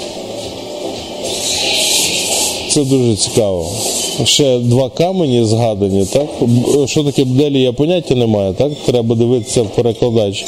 [2.70, 3.72] Це дуже цікаво.
[4.24, 6.28] Ще два камені згадані, так?
[6.86, 8.72] Що таке бделі, я поняття не маю, так?
[8.86, 10.46] Треба дивитися в перекладач.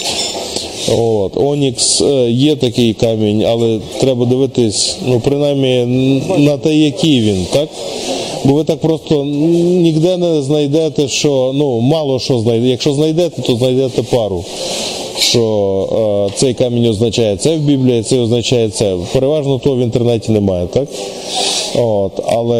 [0.98, 1.38] От.
[1.38, 5.86] Онікс е, є такий камінь, але треба дивитись, ну, принаймні,
[6.38, 7.70] на те, який він, так?
[8.46, 12.70] Бо ви так просто ніде не знайдете, що ну, мало що знайдете.
[12.70, 14.44] Якщо знайдете, то знайдете пару.
[15.20, 18.96] Що е, цей камінь означає це в Біблії, цей означає це.
[19.14, 20.88] Переважно того в інтернеті немає, так?
[21.76, 22.60] От, але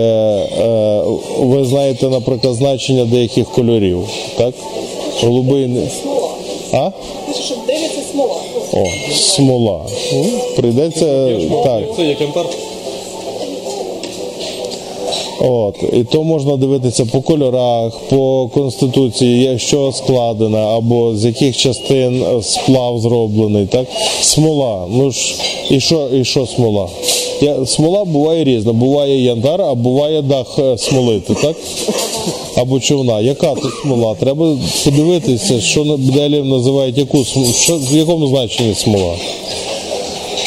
[0.60, 1.02] е,
[1.40, 4.00] ви знаєте, наприклад, значення деяких кольорів,
[4.38, 4.54] так?
[5.24, 5.68] Голубий.
[5.68, 5.88] не-
[6.74, 6.92] А?
[7.46, 8.36] Що дивиться смола.
[8.74, 9.82] О, смола.
[10.56, 11.30] Прийдеться
[11.64, 11.84] так.
[11.96, 12.46] Це як антар.
[15.46, 21.58] От, і то можна дивитися по кольорах, по конституції, як- що складено, або з яких
[21.58, 23.86] частин сплав зроблений, так?
[24.22, 24.86] Смола.
[24.90, 25.36] Ну ж,
[25.70, 26.88] і що, і що смола?
[27.42, 28.74] Я, смола буває різна.
[28.74, 31.56] Буває янтар, а буває дах е, смолити, так?
[32.56, 33.20] Або човна.
[33.22, 34.16] Яка тут смола?
[34.16, 39.14] Треба подивитися, що на- бделів називають яку см- що, в якому значенні смола.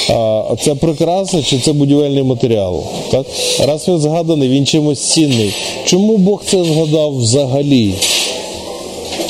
[0.09, 2.83] А це прикраса чи це будівельний матеріал?
[3.11, 3.27] Так?
[3.67, 5.53] Раз він згаданий, він чимось цінний.
[5.85, 7.95] Чому Бог це згадав взагалі?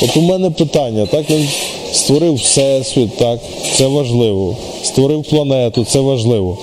[0.02, 1.30] От у мене питання, так?
[1.30, 1.48] Він
[1.92, 3.40] створив Всесвіт, так,
[3.76, 4.56] це важливо.
[4.82, 6.58] Створив планету, це важливо.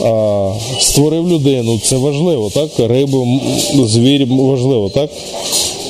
[0.00, 2.70] А, створив людину, це важливо, так?
[2.78, 3.26] Рибу,
[3.84, 5.10] звір важливо, так?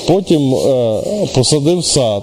[0.07, 1.01] Потім е,
[1.35, 2.23] посадив сад.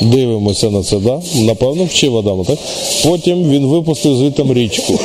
[0.00, 1.20] Дивимося на це, да?
[1.34, 2.58] напевно, вчив Адама, так?
[3.04, 4.98] Потім він випустив звідти річку.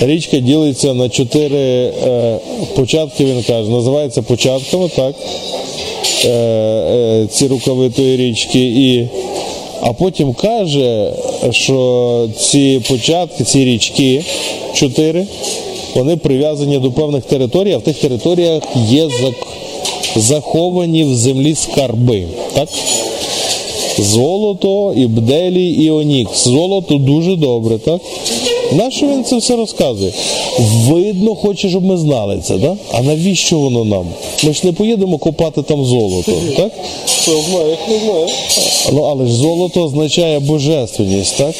[0.00, 2.38] Річка ділиться на чотири е,
[2.76, 5.14] початки, він каже, називається початками, так?
[6.24, 8.60] Е, е, ці рукавитої річки.
[8.60, 9.08] І,
[9.80, 11.12] а потім каже,
[11.50, 14.24] що ці початки, ці річки,
[14.74, 15.26] чотири,
[15.94, 19.46] вони прив'язані до певних територій, а в тих територіях є зак-
[20.18, 22.24] заховані в землі скарби.
[22.54, 22.68] Так?
[23.98, 26.44] Золото, і бделі, і онікс.
[26.44, 28.00] Золото дуже добре, так?
[28.72, 30.12] Нащо він це все розказує?
[30.58, 32.74] Видно, хоче, щоб ми знали це, так?
[32.92, 34.06] А навіщо воно нам?
[34.44, 36.72] Ми ж не поїдемо копати там золото, так?
[37.22, 38.26] Хто знає, хто знає.
[38.92, 41.54] Ну, але ж золото означає божественність, так?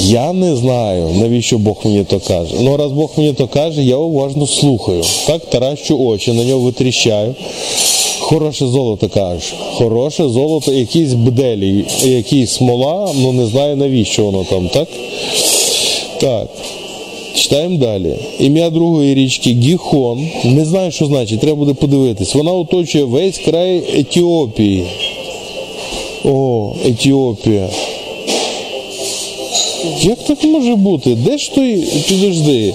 [0.00, 2.54] Я не знаю, навіщо Бог мені то каже.
[2.60, 5.02] Ну, раз Бог мені то каже, я уважно слухаю.
[5.26, 7.34] Так, таращу очі, на нього витріщаю.
[8.18, 9.54] Хороше золото кажеш.
[9.72, 14.88] Хороше золото, якісь бделі, якісь смола, ну не знаю навіщо воно там, так?
[16.20, 16.48] Так.
[17.34, 18.14] Читаємо далі.
[18.38, 20.28] Ім'я другої річки Гіхон.
[20.44, 22.34] Не знаю, що значить, треба буде подивитись.
[22.34, 24.84] Вона оточує весь край Етіопії.
[26.24, 27.68] О, Етіопія.
[30.02, 31.14] Як так може бути?
[31.14, 31.76] Де ж той,
[32.08, 32.74] підожди,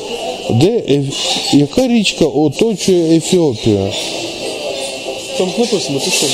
[0.50, 3.90] де, Еф- яка річка оточує Ефіопію?
[5.38, 6.26] Там написано, ти що?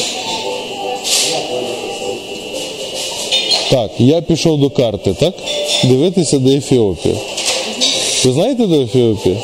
[3.70, 5.34] Так, я пішов до карти, так?
[5.84, 7.16] Дивитися, де Ефіопія.
[8.26, 9.36] Ви знаєте, де Ефіопія?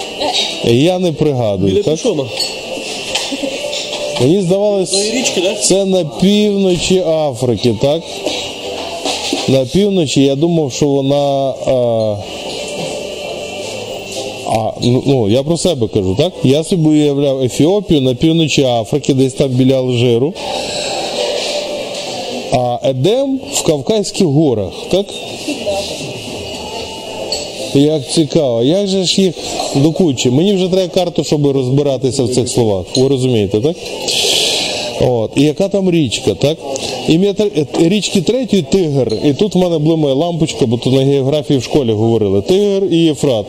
[0.65, 1.95] Я не пригадую, Біля так?
[1.97, 2.23] Тушона.
[4.21, 5.55] Мені здавалось, річки, да?
[5.55, 8.01] це на півночі Африки, так?
[9.47, 11.53] На півночі я думав, що вона.
[11.67, 12.17] А,
[14.47, 16.33] а, ну, ну, я про себе кажу, так?
[16.43, 20.33] Я собі уявляв Ефіопію на півночі Африки, десь там біля Алжиру.
[22.51, 25.05] А Едем в Кавказьких горах, так?
[27.73, 29.35] Як цікаво, як же ж їх
[29.75, 30.29] до кучі?
[30.29, 32.85] Мені вже треба карту, щоб розбиратися в цих словах.
[32.95, 33.75] Ви розумієте, так?
[35.01, 35.31] От.
[35.35, 36.57] І яка там річка, так?
[37.07, 39.17] Ім'я тр- е, річки третьої Тигр.
[39.25, 42.41] І тут в мене блимає лампочка, бо тут на географії в школі говорили.
[42.41, 43.45] Тигр і Єфрат.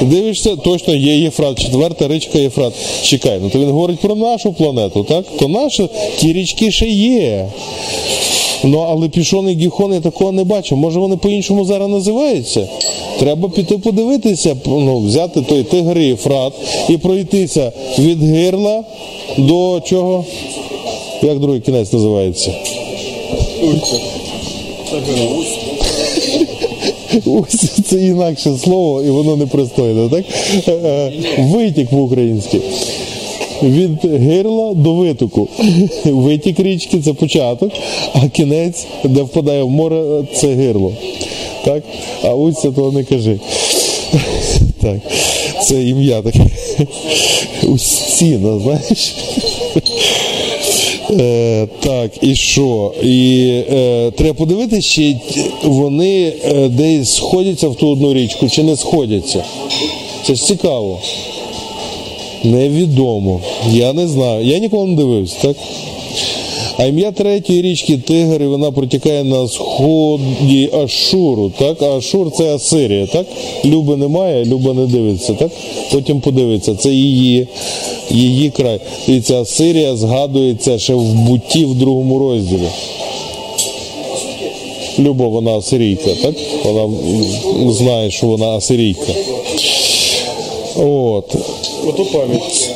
[0.00, 2.72] Дивишся, точно є Єфрат, четверта річка Єфрат.
[3.02, 5.24] Чекай, ну то він говорить про нашу планету, так?
[5.38, 7.48] То наші ті річки ще є.
[8.64, 10.76] Ну, але пішони Гіхон я такого не бачу.
[10.76, 12.68] Може вони по-іншому зараз називаються?
[13.18, 16.52] Треба піти подивитися, ну, взяти той тигр і Єфрат
[16.88, 18.84] і пройтися від гирла
[19.38, 20.24] до чого?
[21.22, 22.52] Як другий кінець називається?
[27.26, 30.24] Ось це інакше слово, і воно непристойне, так?
[30.68, 32.60] Е, е, Витік по-українськи.
[33.62, 35.48] Від гирла до витоку.
[36.04, 37.72] Витік річки це початок,
[38.12, 40.92] а кінець, де впадає в море, це гирло.
[41.64, 41.82] Так?
[42.22, 43.40] А устя того не кажи.
[44.82, 44.98] Так,
[45.66, 46.46] це ім'я таке.
[47.62, 49.14] Устіна, знаєш?
[51.10, 52.92] Е, так, і що?
[53.02, 55.16] І е, треба подивитися, чи
[55.62, 59.44] вони е, десь сходяться в ту одну річку, чи не сходяться.
[60.26, 61.00] Це ж цікаво.
[62.44, 63.40] Невідомо.
[63.72, 64.44] Я не знаю.
[64.46, 65.56] Я ніколи не дивився, так?
[66.78, 71.82] А ім'я третьої річки Тигр, і вона протікає на сході Ашуру, так?
[71.82, 73.26] Ашур це Асирія, так?
[73.64, 75.50] Люби немає, Люба не дивиться, так?
[75.92, 77.48] Потім подивиться, це її,
[78.10, 78.80] її край.
[79.06, 82.68] Дивіться, Асирія згадується ще в буті в другому розділі.
[84.98, 86.34] Люба, вона асирійка, так?
[86.64, 86.88] Вона
[87.72, 89.12] знає, що вона асирійка.
[90.76, 91.36] От.
[91.86, 92.70] Ото пам'ять.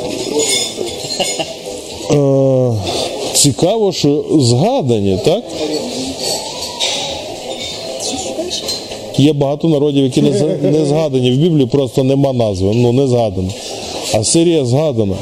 [2.11, 2.73] Е,
[3.35, 5.45] цікаво, що згадані, так?
[9.19, 12.73] Є багато народів, які не, згадані в Біблії, просто нема назви.
[12.75, 13.49] Ну не згадано.
[14.15, 15.15] А Сирія згадана.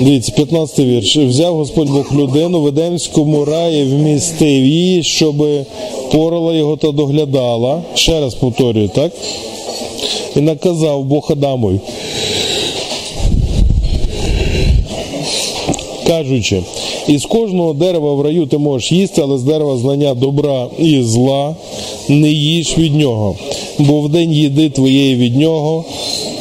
[0.00, 1.16] Дивіться, 15 вірш.
[1.16, 5.36] Взяв Господь Бог людину в Едемському раї, вмістив її, щоб
[6.12, 7.82] порала його та доглядала.
[7.94, 9.12] Ще раз повторюю, так?
[10.36, 11.80] І наказав Бог Адамові.
[16.06, 16.62] Кажучи,
[17.08, 21.56] із кожного дерева в раю ти можеш їсти, але з дерева знання добра і зла
[22.08, 23.36] не їж від нього,
[23.78, 25.84] бо в день їди твоєї від нього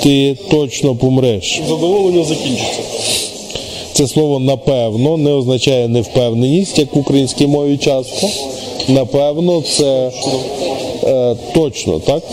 [0.03, 1.61] ти точно помреш.
[1.69, 2.81] Задоволення закінчиться.
[3.93, 8.27] Це слово напевно не означає невпевненість, як в українській мові часто.
[8.87, 10.11] Напевно, це
[11.03, 12.23] е, точно, так?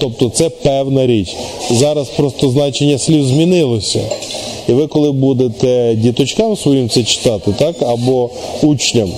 [0.00, 1.36] Тобто це певна річ.
[1.70, 4.00] Зараз просто значення слів змінилося.
[4.68, 8.30] І ви, коли будете діточкам своїм це читати, так, або
[8.62, 9.08] учням,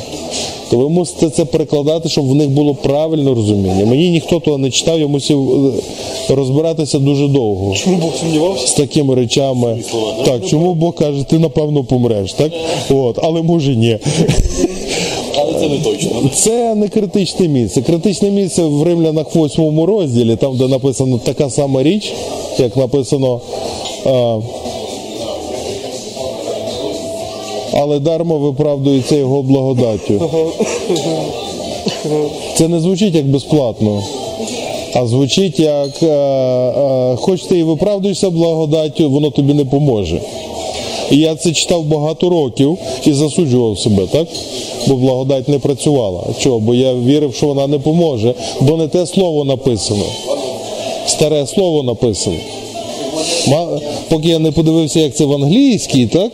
[0.71, 3.87] то ви мусите це перекладати, щоб в них було правильне розуміння.
[3.87, 5.67] Мені ніхто того не читав, я мусив
[6.31, 8.67] е, розбиратися дуже довго Чому Бог сумнівався?
[8.67, 9.79] з такими речами.
[10.25, 12.53] Так, чому Бог каже, ти напевно помреш, так?
[12.91, 13.99] От, але може ні.
[15.69, 16.31] Це не точно.
[16.35, 17.83] Це не критичне місце.
[17.83, 22.13] Критичне місце в римлянах 8 розділі, там, де написано така сама річ,
[22.59, 23.41] як написано.
[24.07, 24.39] А,
[27.73, 30.31] але дарма виправдується його благодаттю.
[32.57, 34.03] Це не звучить як безплатно,
[34.95, 40.21] а звучить як е, е, хоч ти і виправдуєшся благодаттю, воно тобі не поможе.
[41.11, 44.29] І я це читав багато років і засуджував себе, так?
[44.87, 46.25] Бо благодать не працювала.
[46.39, 46.59] Чого?
[46.59, 50.05] Бо я вірив, що вона не поможе, бо не те слово написано.
[51.07, 52.37] Старе слово написано.
[54.09, 56.33] Поки я не подивився, як це в англійській, так?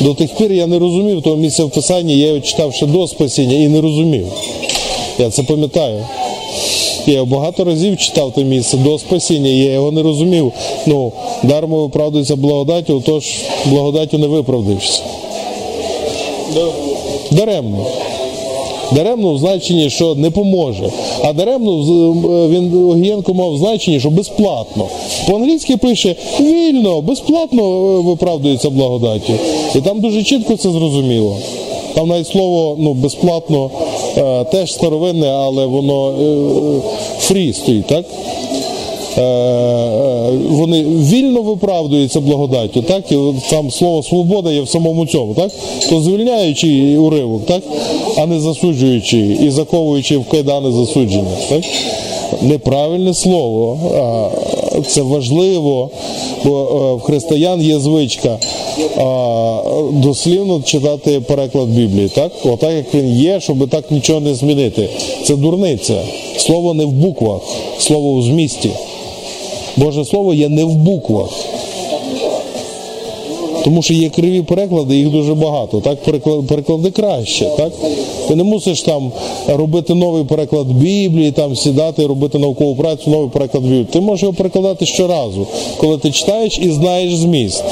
[0.00, 3.08] До тих пір я не розумів того місця в писанні, я його читав ще до
[3.08, 4.26] спасіння і не розумів.
[5.18, 6.06] Я це пам'ятаю.
[7.06, 10.52] Я багато разів читав те місце до спасіння, я його не розумів.
[10.86, 13.24] Ну, дармо виправдується благодаттю, тож
[13.66, 15.02] благодаттю не виправдився.
[17.30, 17.78] Даремно.
[18.92, 20.90] Даремно в значенні, що не поможе.
[21.24, 24.86] А даремно в- він Огієнко мав в значенні, що безплатно.
[25.28, 29.32] По-англійськи пише вільно, безплатно е, виправдується благодаттю.
[29.74, 31.36] І там дуже чітко це зрозуміло.
[31.94, 33.97] Там навіть слово ну, безплатно е,
[34.52, 36.80] теж старовинне, але воно е,
[37.20, 38.04] фрі стоїть, так?
[39.18, 43.12] Е, е, вони вільно виправдуються благодаттю, так?
[43.12, 43.16] І
[43.50, 45.50] там слово свобода є в самому цьому, так?
[45.90, 47.62] То звільняючий уривок, так?
[48.16, 51.36] А не засуджуючий і заковуючи в кайдани засудження.
[51.48, 51.64] Так?
[52.42, 53.78] Неправильне слово.
[54.86, 55.90] Це важливо,
[56.44, 58.38] бо е, в християн є звичка
[59.92, 62.32] дослівно читати переклад Біблії, так?
[62.44, 64.88] Отак як він є, щоб так нічого не змінити.
[65.24, 66.02] Це дурниця.
[66.36, 67.40] Слово не в буквах,
[67.78, 68.70] слово в змісті.
[69.76, 71.30] Боже Слово є не в буквах.
[73.68, 75.80] Тому що є криві переклади, їх дуже багато.
[75.80, 77.44] Так, перекла- переклади краще.
[77.56, 77.72] Так?
[78.28, 79.12] Ти не мусиш там
[79.46, 83.86] робити новий переклад Біблії, там сідати робити наукову працю, новий переклад Біблії.
[83.92, 85.46] Ти можеш його перекладати щоразу,
[85.76, 87.64] коли ти читаєш і знаєш зміст.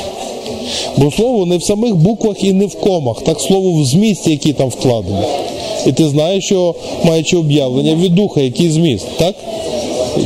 [0.97, 4.53] Бо слово не в самих буквах і не в комах, так слово в змісті, який
[4.53, 5.25] там вкладений.
[5.87, 6.75] І ти знаєш, що
[7.05, 9.35] маючи об'явлення від духа, який зміст, так?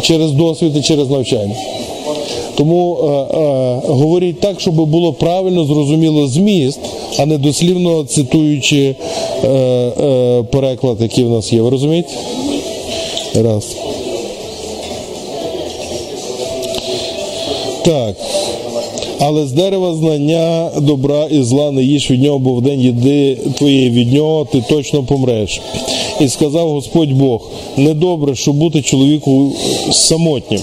[0.03, 1.55] Через досвід і через навчання.
[2.61, 6.81] Тому е, е, говоріть так, щоб було правильно зрозуміло зміст,
[7.19, 8.95] а не дослівно цитуючи
[9.45, 11.63] е, е, переклад, який в нас є.
[11.63, 12.13] Ви розумієте?
[13.35, 13.65] Раз.
[17.85, 18.17] Так.
[19.21, 23.39] Але з дерева знання добра і зла не їж від нього, бо в день їди
[23.59, 25.61] твоєї від нього, ти точно помреш.
[26.21, 29.53] І сказав Господь Бог: недобре, щоб бути чоловіку
[29.93, 30.61] самотнім.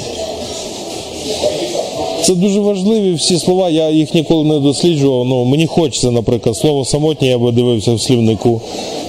[2.27, 5.25] Це дуже важливі всі слова, я їх ніколи не досліджував.
[5.25, 8.61] Ну, мені хочеться, наприклад, слово самотнє, я би дивився в слівнику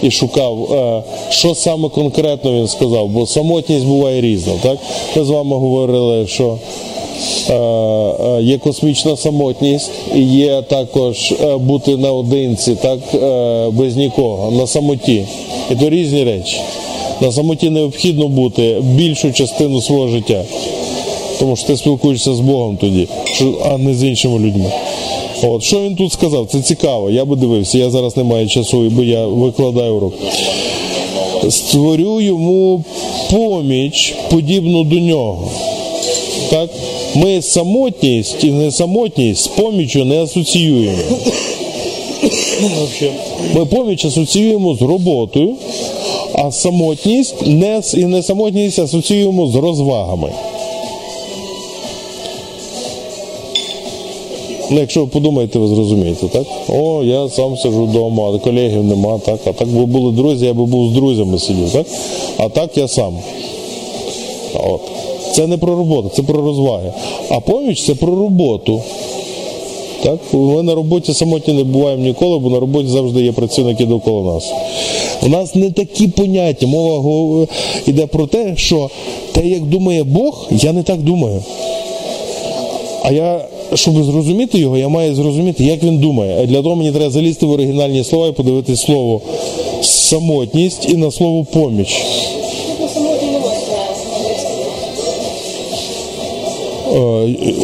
[0.02, 4.52] і шукав, е, що саме конкретно він сказав, бо самотність буває різна.
[4.62, 4.78] Так?
[5.16, 6.58] Ми з вами говорили, що
[7.50, 12.98] е, е, є космічна самотність, і є також бути наодинці, так,
[13.72, 15.24] без нікого, на самоті.
[15.70, 16.56] І то різні речі.
[17.20, 20.44] На самоті необхідно бути більшу частину свого життя.
[21.38, 23.08] Тому що ти спілкуєшся з Богом тоді,
[23.64, 24.72] а не з іншими людьми.
[25.42, 26.46] От, що він тут сказав?
[26.46, 27.10] Це цікаво.
[27.10, 27.78] Я би дивився.
[27.78, 30.14] Я зараз не маю часу, бо я викладаю урок.
[31.50, 32.84] Створю йому
[33.30, 35.50] поміч, подібну до нього.
[36.50, 36.70] Так?
[37.14, 40.98] Ми самотність і несамотність з поміччю не асоціюємо.
[43.54, 45.54] Ми поміч асоціюємо з роботою,
[46.32, 50.32] А самотність не, і не самотність асоціюємо з розвагами.
[54.70, 56.46] Ну, якщо ви подумаєте, ви зрозумієте, так?
[56.68, 59.40] О, я сам сиджу вдома, а колегів нема, так?
[59.44, 61.86] А так би були друзі, я би був з друзями сидів, так?
[62.36, 63.14] А так я сам.
[64.54, 64.80] От.
[65.32, 66.92] Це не про роботу, це про розваги.
[67.28, 68.82] А поміч це про роботу.
[70.02, 70.18] Так?
[70.32, 74.52] Ми на роботі самотні не буваємо ніколи, бо на роботі завжди є працівники довкола нас.
[75.22, 76.66] У нас не такі поняття.
[76.66, 77.46] Мова
[77.86, 78.90] йде про те, що
[79.32, 81.42] те, як думає Бог, я не так думаю.
[83.02, 83.40] А я,
[83.74, 86.42] щоб зрозуміти його, я маю зрозуміти, як він думає.
[86.42, 89.20] А для того мені треба залізти в оригінальні слова і подивитись слово
[89.82, 92.02] самотність і на слово поміч.
[96.92, 96.98] Е,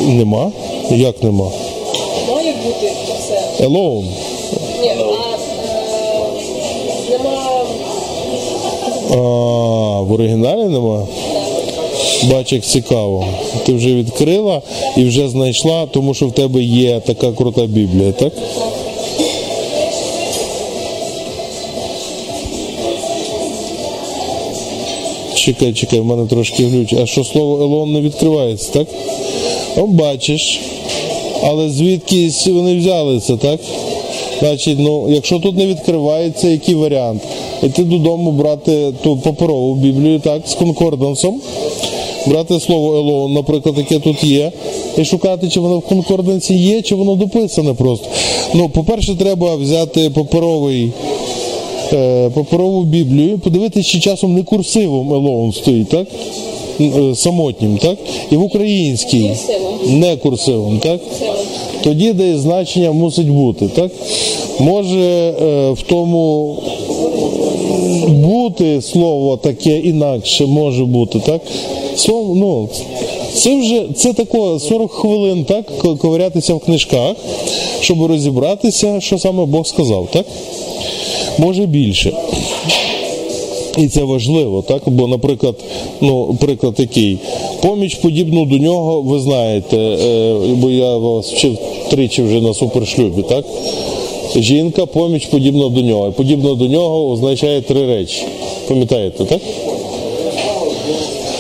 [0.09, 0.53] нема?
[0.91, 1.51] Як нема?
[2.31, 3.67] Має бути все.
[3.67, 4.05] Alone.
[4.83, 5.05] Ні, а е,
[7.11, 7.65] нема
[9.11, 9.17] А,
[10.01, 11.07] в оригіналі нема?
[12.31, 13.27] Бач, як цікаво.
[13.67, 14.63] Ти вже відкрила
[14.97, 18.33] і вже знайшла, тому що в тебе є така крута Біблія, так?
[25.35, 26.93] Чекай, чекай, в мене трошки глюч.
[26.93, 28.89] А що слово Елон не відкривається, так?
[29.77, 30.61] О, бачиш.
[31.43, 33.61] Але звідкись вони взялися, так?
[34.41, 37.23] Значить, ну, якщо тут не відкривається, який варіант?
[37.63, 41.41] Іти додому брати ту паперову Біблію, так, з конкордансом,
[42.27, 44.53] брати слово Елон, наприклад, яке тут є,
[44.99, 48.07] і шукати, чи воно в конкордансі є, чи воно дописане просто.
[48.55, 50.93] Ну, по-перше, треба взяти паперовий.
[51.93, 56.07] е, Паперову Біблію, подивитися, чи часом не курсивом Елоун стоїть, так?
[56.81, 57.99] Е, Самотнім, так?
[58.31, 59.31] І в українській
[59.89, 61.01] не курсивом, так?
[61.85, 63.91] Тоді десь значення мусить бути, так?
[64.59, 66.57] Може е, в тому
[68.09, 71.41] бути слово таке інакше може бути, так?
[71.97, 72.69] Слово, ну,
[73.35, 77.17] це вже це тако 40 хвилин, так, ковирятися в книжках,
[77.81, 80.27] щоб розібратися, що саме Бог сказав, так?
[81.39, 82.13] Може більше.
[83.79, 84.83] І це важливо, так?
[84.87, 85.55] Бо, наприклад,
[86.01, 87.19] ну, приклад який.
[87.61, 91.59] Поміч подібну до нього, ви знаєте, е, бо я вас вчив
[91.91, 93.45] тричі вже на супершлюбі, так?
[94.37, 96.09] Жінка, поміч подібна до нього.
[96.09, 98.23] І подібна до нього означає три речі.
[98.69, 99.41] Пам'ятаєте, так?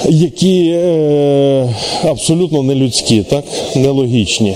[0.08, 1.68] Які е,
[2.04, 3.44] абсолютно нелюдські, так?
[3.76, 4.54] Нелогічні.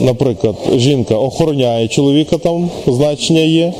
[0.00, 3.72] Наприклад, жінка охороняє чоловіка, там значення є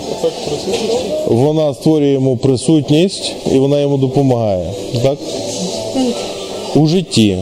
[1.26, 4.70] вона створює йому присутність і вона йому допомагає.
[5.02, 5.18] Так?
[6.74, 7.38] У житті,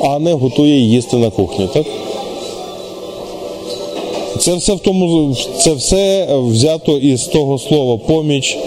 [0.00, 1.86] а не готує їсти на кухні, так?
[4.44, 8.58] Це все в тому, це все взято із того слова поміч,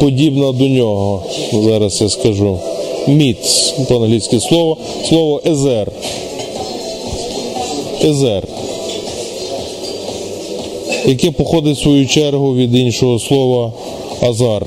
[0.00, 1.22] подібна до нього.
[1.52, 2.58] Зараз я скажу.
[3.06, 4.76] Міц, по-англійськи слово,
[5.08, 5.92] слово езер.
[8.04, 8.42] Езер
[11.06, 13.72] яке походить в свою чергу від іншого слова
[14.20, 14.66] азар.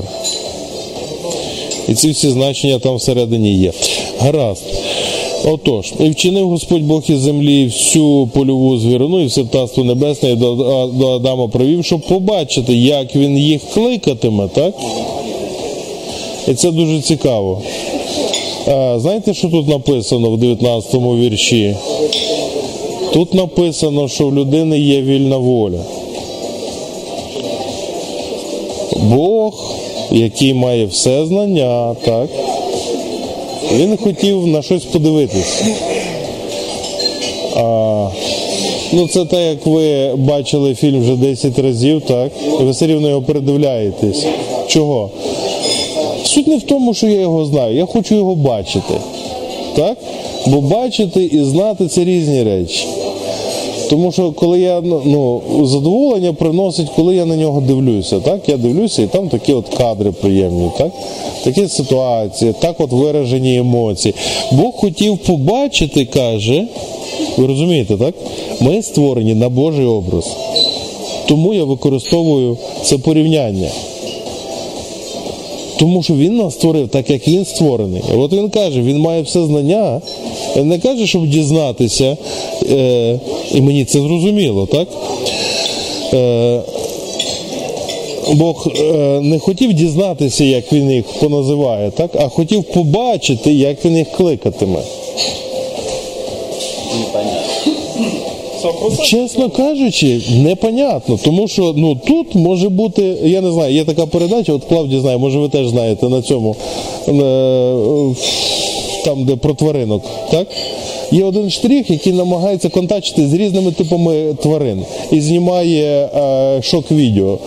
[1.88, 3.72] І ці всі значення там всередині є.
[4.20, 4.79] Гаразд.
[5.46, 10.36] Отож, і вчинив Господь Бог із землі всю польову звірину і все птаство небесне і
[10.36, 14.74] до, Адама привів, щоб побачити, як він їх кликатиме, так?
[16.48, 17.62] І це дуже цікаво.
[18.98, 21.76] Знаєте, що тут написано в 19 вірші?
[23.14, 25.80] Тут написано, що в людини є вільна воля.
[29.02, 29.74] Бог,
[30.12, 32.30] який має все знання, так?
[33.80, 35.66] Він хотів на щось подивитися.
[37.56, 38.08] А,
[38.94, 42.32] ну, це те, як ви бачили фільм вже 10 разів, так?
[42.60, 44.26] І ви все рівно його передивляєтесь.
[44.68, 45.10] Чого?
[46.24, 48.94] Суть не в тому, що я його знаю, я хочу його бачити.
[49.76, 49.98] Так?
[50.48, 52.88] Бо бачити і знати це різні речі.
[53.90, 58.58] Тому що коли я ну, ну, задоволення приносить, коли я на нього дивлюся, так я
[58.58, 60.92] дивлюся, і там такі от кадри приємні, так
[61.44, 64.16] такі ситуації, так от виражені емоції.
[64.52, 66.68] Бог хотів побачити, каже,
[67.38, 68.16] ви розумієте, так?
[68.60, 70.26] Ми створені на Божий образ.
[71.28, 73.70] Тому я використовую це порівняння.
[75.80, 78.02] Тому що він нас створив так, як він створений.
[78.18, 80.02] От він каже, він має все знання.
[80.56, 82.18] Він не каже, щоб дізнатися,
[82.72, 83.20] е,
[83.52, 84.88] і мені це зрозуміло, так?
[86.14, 86.62] Е,
[88.34, 92.12] Бог е, не хотів дізнатися, як він їх поназиває, так?
[92.16, 94.80] а хотів побачити, як він їх кликатиме.
[97.12, 98.29] процес.
[99.04, 104.54] Чесно кажучи, непонятно, тому що ну тут може бути, я не знаю, є така передача,
[104.54, 106.56] от Клавді знає, може ви теж знаєте на цьому,
[107.08, 107.12] е,
[109.06, 110.48] там, де про тваринок, так?
[111.12, 117.38] Є один штрих, який намагається контактувати з різними типами тварин і знімає е, шок-відео.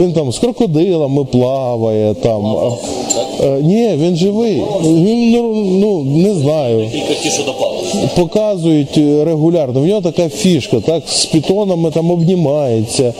[0.00, 2.56] Він там з крокодилами плаває, там.
[3.40, 4.62] Е, ні, він живий.
[4.82, 7.78] Він ну, ну не знаю Кілька ті, що допали.
[8.16, 9.80] показують е, регулярно.
[9.80, 13.14] В нього така фішка, так, з пітонами там обнімається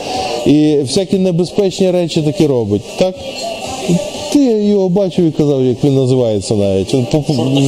[0.47, 2.83] і всякі небезпечні речі такі робить.
[2.99, 3.15] Так?
[4.33, 6.95] Ти його бачив і казав, як він називається навіть.
[6.95, 7.07] Він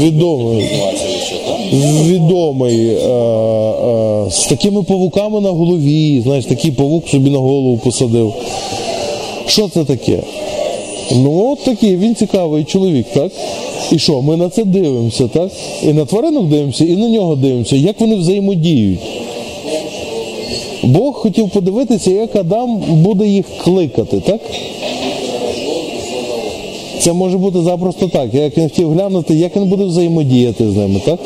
[0.05, 0.65] відомий.
[2.05, 6.21] Відомий е, е, з такими павуками на голові.
[6.21, 8.35] Знаєш, такий павук собі на голову посадив.
[9.47, 10.19] Що це таке?
[11.13, 13.33] Ну, от такий, він цікавий чоловік, так?
[13.93, 15.51] І що, ми на це дивимося, так?
[15.83, 19.01] І на тваринок дивимося, і на нього дивимося, як вони взаємодіють.
[20.83, 24.41] Бог хотів подивитися, як Адам буде їх кликати, так?
[27.01, 28.35] Це може бути запросто так.
[28.35, 31.19] Як він хотів глянути, як він буде взаємодіяти з ними, так?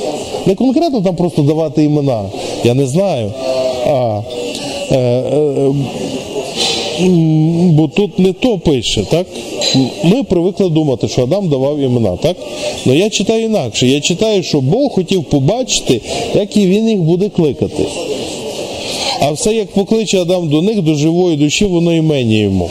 [0.46, 2.22] Не конкретно там просто давати імена.
[2.64, 3.32] Я не знаю.
[3.86, 4.20] А,
[4.90, 5.72] е, е,
[7.72, 9.26] Бо тут не то пише, так?
[10.04, 12.36] Ми привикли думати, що Адам давав імена, так?
[12.86, 13.88] Але я читаю інакше.
[13.88, 16.00] Я читаю, що Бог хотів побачити,
[16.34, 17.84] як і він їх буде кликати.
[19.20, 22.70] А все, як покличе Адам до них, до живої душі, воно імені йому.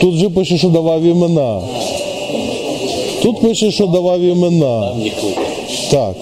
[0.00, 1.60] Тут же пише, що давав імена.
[3.22, 4.92] Тут пише, що давав імена.
[5.90, 6.14] Так.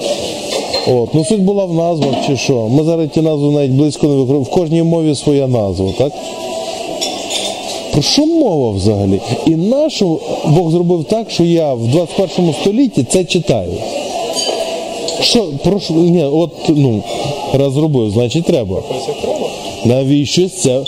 [0.86, 1.14] От.
[1.14, 2.68] Ну суть була в назвах чи що.
[2.68, 4.44] Ми зараз ті назви навіть близько не використовуємо.
[4.44, 6.12] В кожній мові своя назва, так?
[7.96, 9.20] Про що мова взагалі?
[9.46, 13.72] І нашу Бог зробив так, що я в 21 столітті це читаю.
[15.20, 15.94] Що, про що?
[15.94, 17.02] Ні, от, ну,
[17.52, 18.82] раз зробив, значить треба.
[19.84, 20.80] Навіщо це?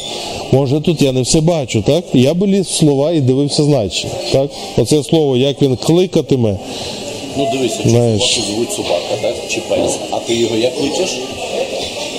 [0.53, 2.05] Може тут я не все бачу, так?
[2.13, 4.13] Я би ліз в слова і дивився значення.
[4.33, 4.51] Так?
[4.77, 6.59] Оце слово, як він кликатиме.
[7.37, 8.23] Ну дивися, чи Знаєш.
[8.23, 9.35] собаку звуть собака, так?
[9.49, 9.99] Чи пес.
[10.11, 11.19] А ти його як кличеш?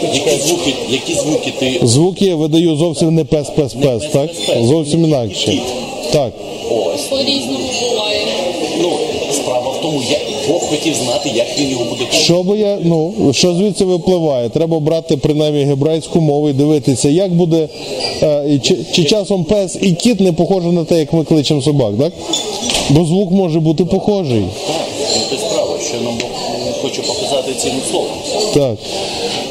[0.03, 4.29] Які звуки, які звуки ти Звуки я видаю зовсім не пес, пес, пес, так?
[4.61, 5.61] Зовсім інакше.
[6.13, 6.33] Так.
[6.69, 7.01] ось.
[7.01, 8.27] По-різному буває.
[8.81, 8.91] Ну,
[9.33, 12.05] справа в тому, як Бог хотів знати, як він його буде.
[12.11, 14.49] Що би я, ну, що звідси випливає?
[14.49, 17.67] Треба брати принаймні гебрейську мову і дивитися, як буде,
[18.23, 21.61] е, і чи, чи часом пес і кіт не похожі на те, як ми кличемо
[21.61, 22.13] собак, так?
[22.89, 24.43] Бо звук може бути похожий.
[24.67, 24.87] Так,
[25.29, 26.29] це справа, що нам Бог
[26.81, 28.09] хоче показати цим словом.
[28.53, 28.77] Так.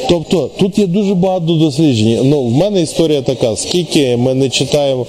[0.09, 2.19] Тобто тут є дуже багато досліджень.
[2.23, 5.05] Ну, в мене історія така, скільки ми не читаємо,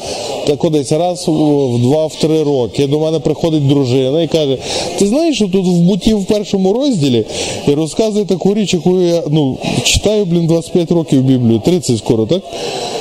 [0.47, 2.87] так десь раз в два, в три роки.
[2.87, 4.59] До мене приходить дружина і каже:
[4.99, 7.25] ти знаєш, що тут в буті в першому розділі
[7.69, 12.43] і розказує таку річ, яку я ну, читаю, блін, 25 років Біблію, 30 скоро, так?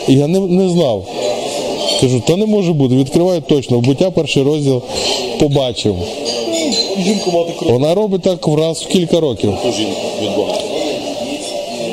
[0.08, 1.06] І я не, не знав.
[2.02, 3.78] Кажу, та не може бути, відкриваю точно.
[3.78, 4.82] В буття перший розділ
[5.39, 5.95] побачив.
[7.04, 7.45] Жінку.
[7.62, 9.54] Вона робить так враз в кілька років.
[9.64, 9.80] Тож
[10.22, 10.68] від Бога.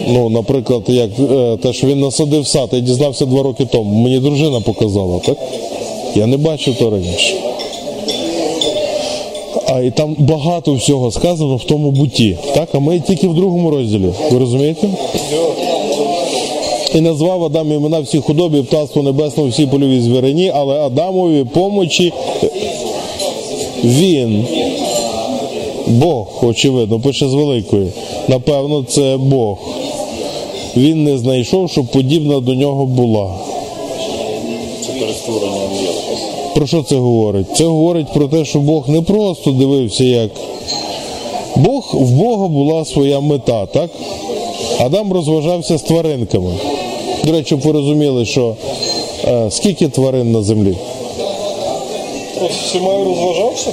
[0.06, 4.02] Ну, наприклад, як е, те, що він насадив сад, я дізнався два роки тому.
[4.02, 5.36] Мені дружина показала, так?
[6.14, 7.34] Я не бачив то раніше.
[9.68, 12.38] А і там багато всього сказано в тому буті.
[12.54, 14.08] Так, а ми тільки в другому розділі.
[14.32, 14.88] Ви розумієте?
[16.94, 22.12] І назвав Адам імена всі худобі, птаство небесного, всі польові звірині, але Адамові помочі
[23.84, 24.46] він.
[25.86, 27.88] Бог, очевидно, пише з великої.
[28.28, 29.58] Напевно, це Бог.
[30.76, 33.34] Він не знайшов, щоб подібна до нього була.
[36.54, 37.46] Про що це говорить?
[37.56, 40.30] Це говорить про те, що Бог не просто дивився, як
[41.56, 43.90] Бог в Бога була своя мета, так?
[44.78, 46.52] Адам розважався з тваринками.
[47.24, 48.54] До речі, ви розуміли, що
[49.24, 50.76] е, скільки тварин на землі?
[52.38, 53.70] Просто всіма розважався.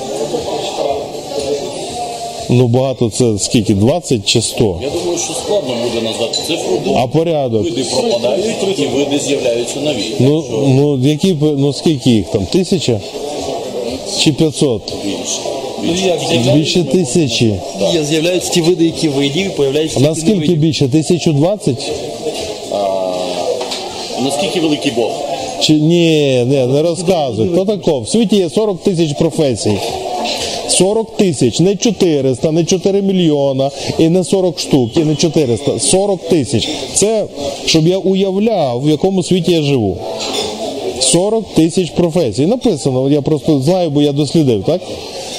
[2.50, 3.74] Ну багато це скільки?
[3.74, 4.80] 20 чи 100?
[4.84, 7.64] Я думаю, що складно буде назвати цифру, бо А порядок?
[7.64, 10.06] види пропадають і види з'являються нові.
[10.20, 12.46] Ну, Так що ну, які, б- ну скільки їх там?
[12.46, 13.00] Тисяча?
[14.20, 14.82] Чи 500?
[15.06, 15.40] більше.
[15.84, 17.54] Ну, як з'являються, Більше тисячі.
[17.94, 20.58] Є, з'являються ті види, які видів, і появляються ті, Наскільки видів.
[20.58, 20.86] більше?
[20.86, 21.92] 1020?
[24.24, 25.12] Наскільки великий Бог?
[25.62, 27.48] Чи ні, не, не розказуй.
[27.54, 28.00] Хто тако?
[28.00, 29.78] В світі є 40 тисяч професій.
[30.74, 35.80] 40 тисяч, не 400, не 4 мільйона, і не 40 штук, і не 400.
[35.80, 36.70] 40 тисяч.
[36.94, 37.26] Це
[37.66, 39.98] щоб я уявляв, в якому світі я живу.
[41.00, 42.46] 40 тисяч професій.
[42.46, 44.82] Написано, я просто знаю, бо я дослідив, так?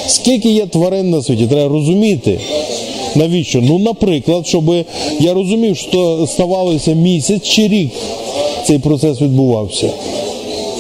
[0.07, 2.41] Скільки є тварин на світі, треба розуміти.
[3.15, 3.61] Навіщо?
[3.61, 4.65] Ну, наприклад, щоб
[5.21, 7.91] я розумів, що ставалося місяць чи рік
[8.67, 9.91] цей процес відбувався.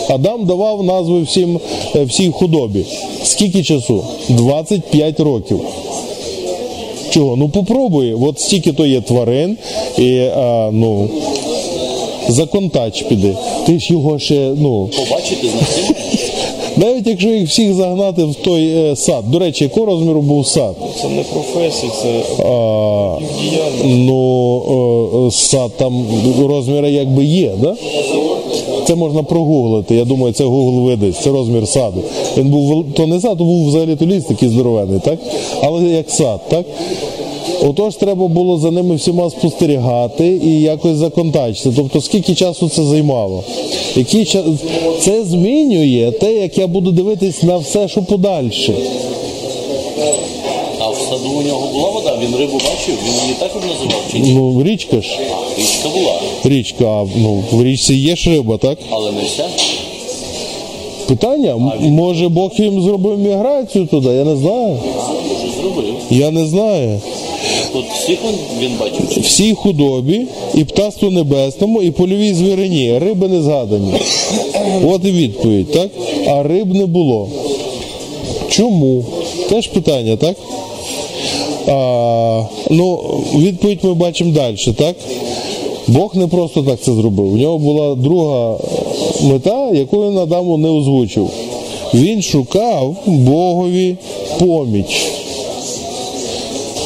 [0.08, 1.60] Адам давав назви всім,
[1.96, 2.84] е, всій худобі.
[3.24, 4.04] Скільки часу?
[4.28, 5.60] 25 років.
[7.10, 7.36] Чого?
[7.36, 8.14] Ну попробуй.
[8.14, 9.56] От стільки то є тварин,
[9.98, 11.08] і а, ну,
[12.28, 13.36] за контач піди.
[13.66, 15.94] Ти ж його ще, ну, Побачити значення.
[16.76, 19.30] навіть якщо їх всіх загнати в той е, сад.
[19.30, 20.76] До речі, якого розміру був сад?
[21.02, 23.18] Це не професія, це А,
[23.84, 26.06] ну, е, е, сад там
[26.48, 27.76] розміри якби є, да?
[28.86, 29.94] Це можна прогуглити.
[29.94, 31.22] Я думаю, це Google видасть.
[31.22, 32.02] Це розмір саду.
[32.36, 35.18] Він був то не сад, то був взагалі то ліс такий здоровений, так?
[35.62, 36.66] Але як сад, так?
[37.62, 41.72] Отож, треба було за ними всіма спостерігати і якось законтачити.
[41.76, 43.44] Тобто, скільки часу це займало?
[43.96, 44.44] Який час...
[45.00, 48.74] Це змінює те, як я буду дивитись на все, що подальше.
[51.14, 54.32] Саду у нього була вода, він рибу бачив, він її так і називав чи ні?
[54.32, 55.18] Ну, річка ж.
[55.58, 58.78] Річка була, Річка, а ну, в річці є ж риба, так?
[58.90, 59.44] але не вся.
[61.06, 64.78] Питання, м- може Бог їм зробив міграцію туди, я не знаю.
[65.28, 65.94] Може зробив.
[66.10, 67.00] Я не знаю.
[67.72, 69.26] Тут всіх він, він бачив чи ні?
[69.26, 72.98] Всій худобі, і птаству небесному, і польовій звірині.
[72.98, 73.92] Риби не згадані.
[74.86, 75.90] От і відповідь, так?
[76.28, 77.28] А риб не було.
[78.50, 79.04] Чому?
[79.48, 80.36] Теж питання, так?
[81.68, 82.96] А, ну,
[83.34, 84.96] відповідь ми бачимо далі, так?
[85.86, 87.32] Бог не просто так це зробив.
[87.32, 88.58] У нього була друга
[89.22, 91.30] мета, яку він Адаму не озвучив.
[91.94, 93.96] Він шукав Богові
[94.38, 95.02] поміч.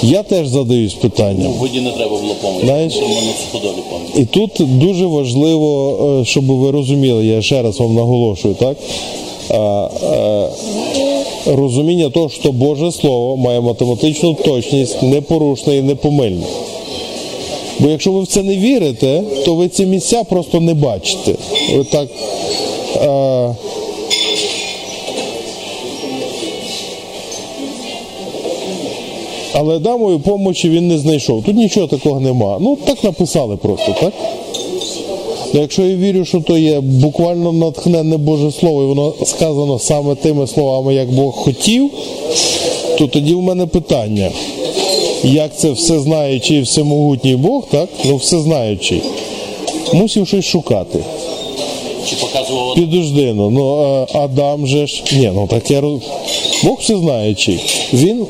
[0.03, 1.53] Я теж задаюсь питанням.
[1.53, 2.67] Воді не треба було помочі.
[2.67, 2.95] Знаєш-
[3.91, 4.13] помочі.
[4.17, 8.77] І тут дуже важливо, е, щоб ви розуміли, я ще раз вам наголошую, так?
[9.51, 10.49] А, е,
[11.47, 16.47] розуміння того, що Боже Слово має математичну точність, непорушне і непомильне.
[17.79, 21.35] Бо якщо ви в це не вірите, то ви ці місця просто не бачите.
[21.77, 22.09] Ви так.
[22.97, 23.55] Е,
[29.53, 31.45] але дамою помочі він не знайшов.
[31.45, 32.59] Тут нічого такого нема.
[32.61, 34.13] Ну так написали просто, так?
[35.53, 40.47] Якщо я вірю, що то є буквально натхненне Боже Слово, і воно сказано саме тими
[40.47, 41.91] словами, як Бог хотів,
[42.99, 44.31] то тоді в мене питання.
[45.25, 47.89] Як це всезнаючий і всемогутній Бог, так?
[48.05, 49.03] Ну, всезнаючий,
[49.93, 50.99] мусив щось шукати.
[52.09, 55.03] Чи показував Підожди, ну, ну Адам же ж.
[55.13, 56.01] Ні, ну так я роз...
[56.65, 57.61] Бог всезнаючий.
[57.93, 58.27] Він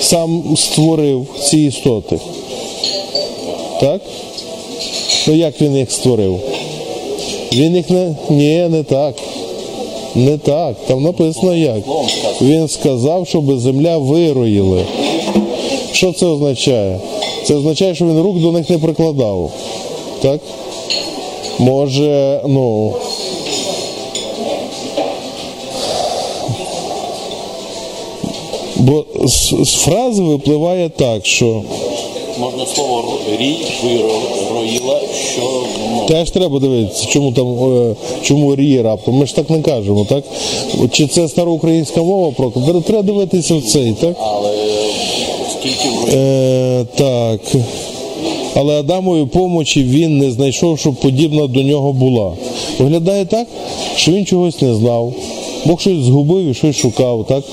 [0.00, 2.18] сам створив ці істоти.
[3.80, 4.00] Так?
[5.26, 6.40] Ну як він їх створив?
[7.52, 8.14] Він їх не.
[8.30, 9.14] Ні, не так.
[10.14, 10.76] Не так.
[10.86, 11.82] Там написано як.
[12.42, 14.84] Він сказав, щоб земля вироїли.
[15.92, 17.00] Що це означає?
[17.44, 19.50] Це означає, що він рук до них не прикладав.
[20.22, 20.40] Так?
[21.58, 22.94] Може, ну.
[28.76, 31.62] Бо з, з фрази випливає так, що
[32.38, 35.00] Можна слово рій вироїла,
[36.08, 39.14] теж треба дивитися, чому там е, чому ріє раптом.
[39.14, 40.24] Ми ж так не кажемо, так?
[40.90, 44.16] Чи це староукраїнська мова про треба дивитися в цей, так?
[44.20, 44.50] але
[45.52, 47.40] скільки Е, так.
[48.54, 52.32] Але Адамової помочі він не знайшов, щоб подібна до нього була.
[52.78, 53.46] Виглядає так,
[53.96, 55.14] що він чогось не знав.
[55.64, 57.44] Бог щось згубив і щось шукав, так?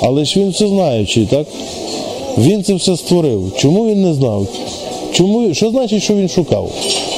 [0.00, 1.46] Але ж він все знаючий, так?
[2.38, 3.52] Він це все створив.
[3.58, 4.46] Чому він не знав?
[5.12, 6.70] Чому, що значить, що він шукав?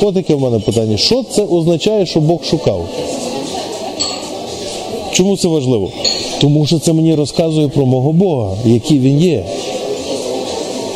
[0.02, 0.96] От таке в мене питання.
[0.96, 2.84] Що це означає, що Бог шукав?
[5.12, 5.90] Чому це важливо?
[6.40, 9.44] Тому що це мені розказує про мого Бога, який він є.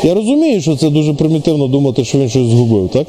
[0.03, 3.07] Я розумію, що це дуже примітивно думати, що він щось згубив, так?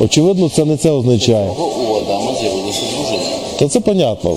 [0.00, 1.50] Очевидно, це не це означає.
[3.58, 4.36] Та це понятно.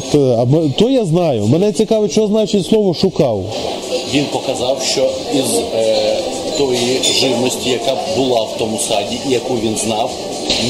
[0.78, 1.48] То я знаю.
[1.48, 3.44] Мене цікавить, що значить слово шукав.
[4.14, 6.18] Він показав, що із е,
[6.62, 10.12] тої живності, яка була в тому саді, і яку він знав,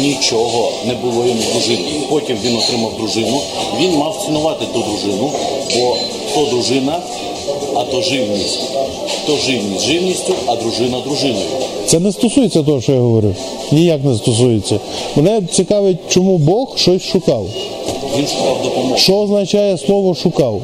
[0.01, 1.89] нічого не було йому дружини.
[2.09, 3.39] Потім він отримав дружину.
[3.79, 5.31] Він мав цінувати ту дружину,
[5.75, 5.95] бо
[6.35, 6.99] то дружина,
[7.75, 8.59] а то живність.
[9.27, 11.45] То живність живністю, а дружина дружиною.
[11.85, 13.35] Це не стосується того, що я говорив.
[13.71, 14.79] Ніяк не стосується.
[15.15, 17.45] Мене цікавить, чому Бог щось шукав.
[18.17, 18.97] Він шукав допомогу.
[18.97, 20.61] Що означає слово шукав?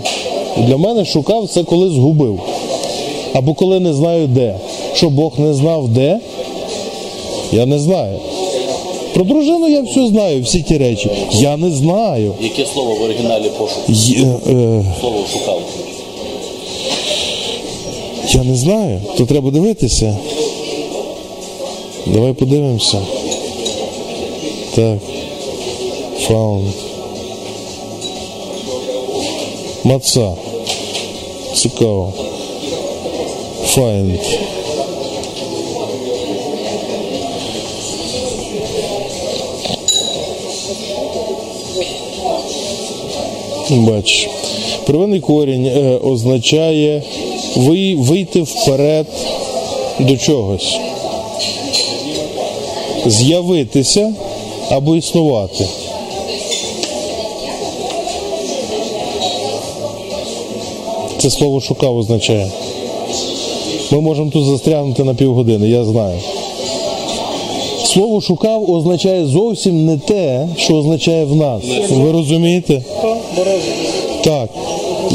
[0.57, 2.39] Для мене шукав це коли згубив.
[3.33, 4.55] Або коли не знаю де.
[4.97, 6.19] Що Бог не знав де,
[7.51, 8.19] я не знаю.
[9.13, 11.09] Про дружину я все знаю, всі ті речі.
[11.31, 12.33] Я не знаю.
[12.41, 13.79] Яке слово в оригіналі пошук?
[13.87, 15.61] Є- е, Слово шукав.
[18.31, 20.17] Я не знаю, то треба дивитися.
[22.07, 22.97] Давай подивимося.
[24.75, 24.97] Так.
[26.29, 26.61] Found.
[29.83, 30.31] Маца.
[31.55, 32.13] Цікаво.
[33.75, 34.19] Find.
[43.71, 44.29] Бачиш.
[44.85, 47.03] Первинний корінь е, означає
[47.55, 49.05] ви, вийти вперед
[49.99, 50.77] до чогось.
[53.05, 54.13] З'явитися
[54.69, 55.67] або існувати.
[61.17, 62.51] Це слово шукав означає.
[63.91, 66.19] Ми можемо тут застрягнути на півгодини, я знаю.
[67.97, 71.63] Слово шукав означає зовсім не те, що означає в нас.
[71.89, 72.81] Ви розумієте?
[74.23, 74.49] Так.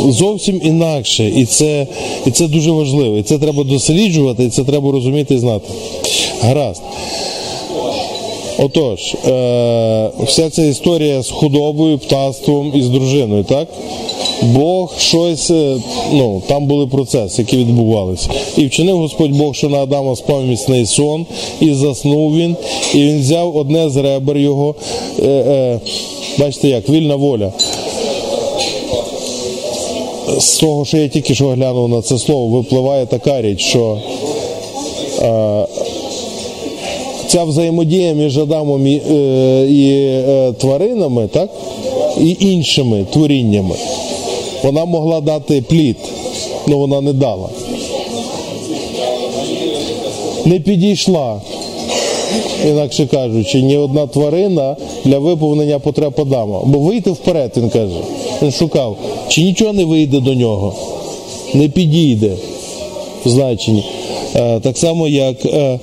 [0.09, 1.29] Зовсім інакше.
[1.37, 1.87] І це,
[2.27, 3.17] і це дуже важливо.
[3.17, 5.69] І це треба досліджувати, і це треба розуміти і знати.
[6.41, 6.83] Гаразд.
[8.59, 13.69] Отож, е, вся ця історія з худобою, птаством і з дружиною, так?
[14.43, 15.77] Бог щось, е,
[16.13, 18.29] ну, там були процеси, які відбувалися.
[18.57, 21.27] І вчинив Господь Бог, що на Адама спав міцний сон,
[21.61, 22.57] і заснув він,
[22.95, 24.75] і він взяв одне з ребер його.
[25.19, 25.81] Е, е,
[26.39, 27.53] бачите як, вільна воля.
[30.39, 33.99] З того, що я тільки що глянув на це слово, випливає така річ, що
[35.23, 35.67] е,
[37.27, 41.51] ця взаємодія між Адамом і, е, і е, тваринами, так?
[42.21, 43.75] і іншими творіннями,
[44.63, 45.97] вона могла дати плід,
[46.67, 47.49] але вона не дала.
[50.45, 51.41] Не підійшла,
[52.69, 56.61] інакше кажучи, ні одна тварина для виповнення потреб Адама.
[56.65, 57.97] Бо вийти вперед, він каже.
[58.43, 58.97] Він шукав,
[59.29, 60.75] чи нічого не вийде до нього,
[61.55, 62.31] не підійде
[63.25, 63.85] в значенні.
[64.37, 65.79] Е, Так само, як е,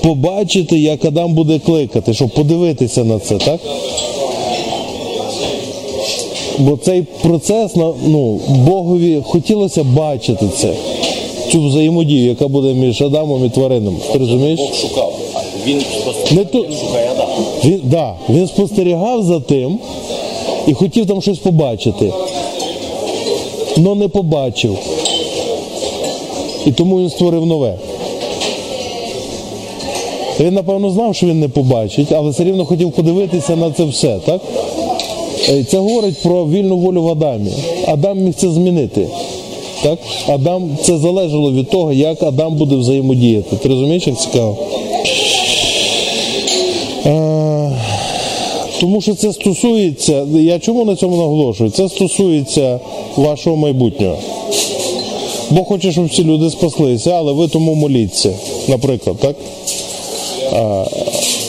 [0.00, 3.60] побачити, як Адам буде кликати, щоб подивитися на це, так?
[6.58, 10.72] Бо цей процес, ну, Богові хотілося бачити це,
[11.52, 13.96] цю взаємодію, яка буде між Адамом і тваринами.
[14.12, 14.60] Ти розумієш?
[14.60, 15.12] Бог шукав.
[15.66, 17.32] Він Не спостерігає, він шукає Адама.
[17.64, 19.78] Він, да, він спостерігав за тим
[20.66, 22.12] і хотів там щось побачити.
[23.76, 24.78] але не побачив.
[26.66, 27.74] І тому він створив нове.
[30.40, 34.18] Він, напевно, знав, що він не побачить, але все рівно хотів подивитися на це все,
[34.26, 34.40] так?
[35.48, 37.50] Е, Це говорить про вільну волю в Адамі.
[37.86, 39.08] Адам міг це змінити.
[39.82, 39.98] Так?
[40.28, 43.56] Адам, це залежало від того, як Адам буде взаємодіяти.
[43.56, 44.56] Ти розумієш, як цікаво?
[47.06, 47.72] Е,
[48.80, 51.70] Тому що це стосується, я чому на цьому наголошую?
[51.70, 52.80] Це стосується
[53.16, 54.16] вашого майбутнього.
[55.50, 58.30] Бог хоче, щоб всі люди спаслися, але ви тому моліться,
[58.68, 59.36] наприклад, так?
[60.52, 60.84] А,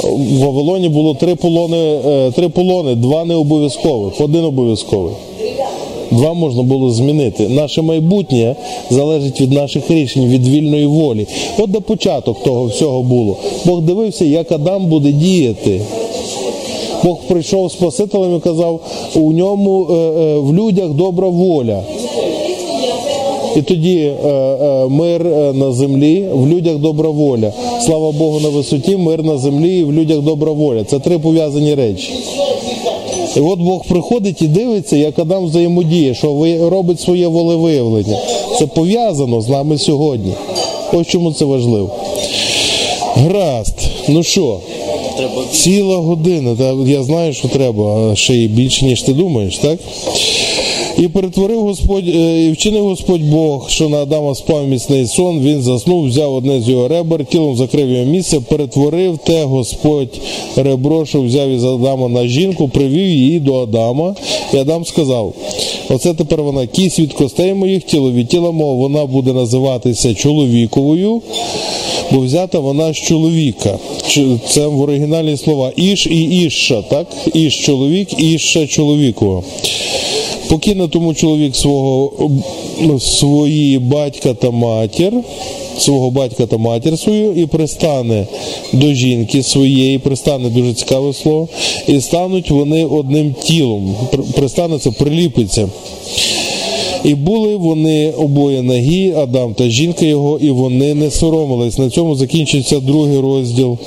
[0.10, 5.14] в Вавилоні було три полони, е, три полони, два не обов'язкових, один обов'язковий.
[6.12, 7.50] Два можна було змінити.
[7.50, 8.56] Наше майбутнє
[8.90, 11.28] залежить від наших рішень, від вільної волі.
[11.58, 13.36] От де початок того всього було.
[13.66, 15.82] Бог дивився, як Адам буде діяти.
[17.04, 18.80] Бог прийшов Спасителем і казав,
[19.16, 21.82] у ньому е, е, в людях добра воля.
[23.56, 27.54] І тоді е, е, мир е, на землі, в людях добра воля.
[27.86, 30.84] Слава Богу на висоті, мир на землі і в людях добра воля.
[30.84, 32.14] Це три пов'язані речі.
[33.38, 36.28] І от Бог приходить і дивиться, як Адам взаємодіє, що
[36.70, 38.18] робить своє волевиявлення.
[38.60, 40.34] Це пов'язано з нами сьогодні.
[40.94, 41.90] Ось чому це важливо.
[43.16, 43.76] Гаразд.
[44.08, 44.58] Ну що,
[45.18, 46.56] Треба ціла година.
[46.56, 49.80] Та я знаю, що треба, ще й більше, ніж ти думаєш, так?
[51.00, 55.62] І перетворив Господь, е, і вчинив Господь Бог, що на Адама спав міцний сон, він
[55.62, 60.20] заснув, взяв одне з його ребер, тілом закрив його місце, перетворив те Господь
[60.56, 64.16] ребро, що взяв із Адама на жінку, привів її до Адама.
[64.54, 65.34] І Адам сказав:
[65.90, 71.22] Оце тепер вона кість від костей моїх, тіло від тіла мого, вона буде називатися чоловіковою,
[72.12, 73.78] бо взята вона з чоловіка.
[74.50, 77.08] Це в оригіналі слова Іш і Іша, так?
[77.34, 79.44] Іш чоловік, Іша чоловікова.
[80.50, 82.12] Покине тому чоловік свого
[83.00, 85.14] свої батька та матір,
[85.78, 88.28] свого батька та матір свою, і пристане
[88.74, 91.48] до жінки своєї, пристане дуже цікаве слово,
[91.88, 93.96] і стануть вони одним тілом.
[94.36, 95.70] Пристане це приліпиться.
[97.04, 101.78] І були вони обоє нагі, Адам та жінка його, і вони не соромились.
[101.78, 103.78] На цьому закінчується другий розділ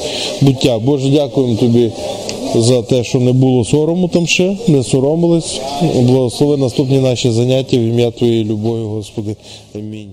[0.41, 0.79] буття.
[0.79, 1.91] Боже, дякуємо тобі
[2.57, 5.61] за те, що не було сорому там ще, не соромились.
[5.95, 9.37] Благослови наступні наші заняття в ім'я Твоєї любові, Господи.
[9.75, 10.11] Амінь.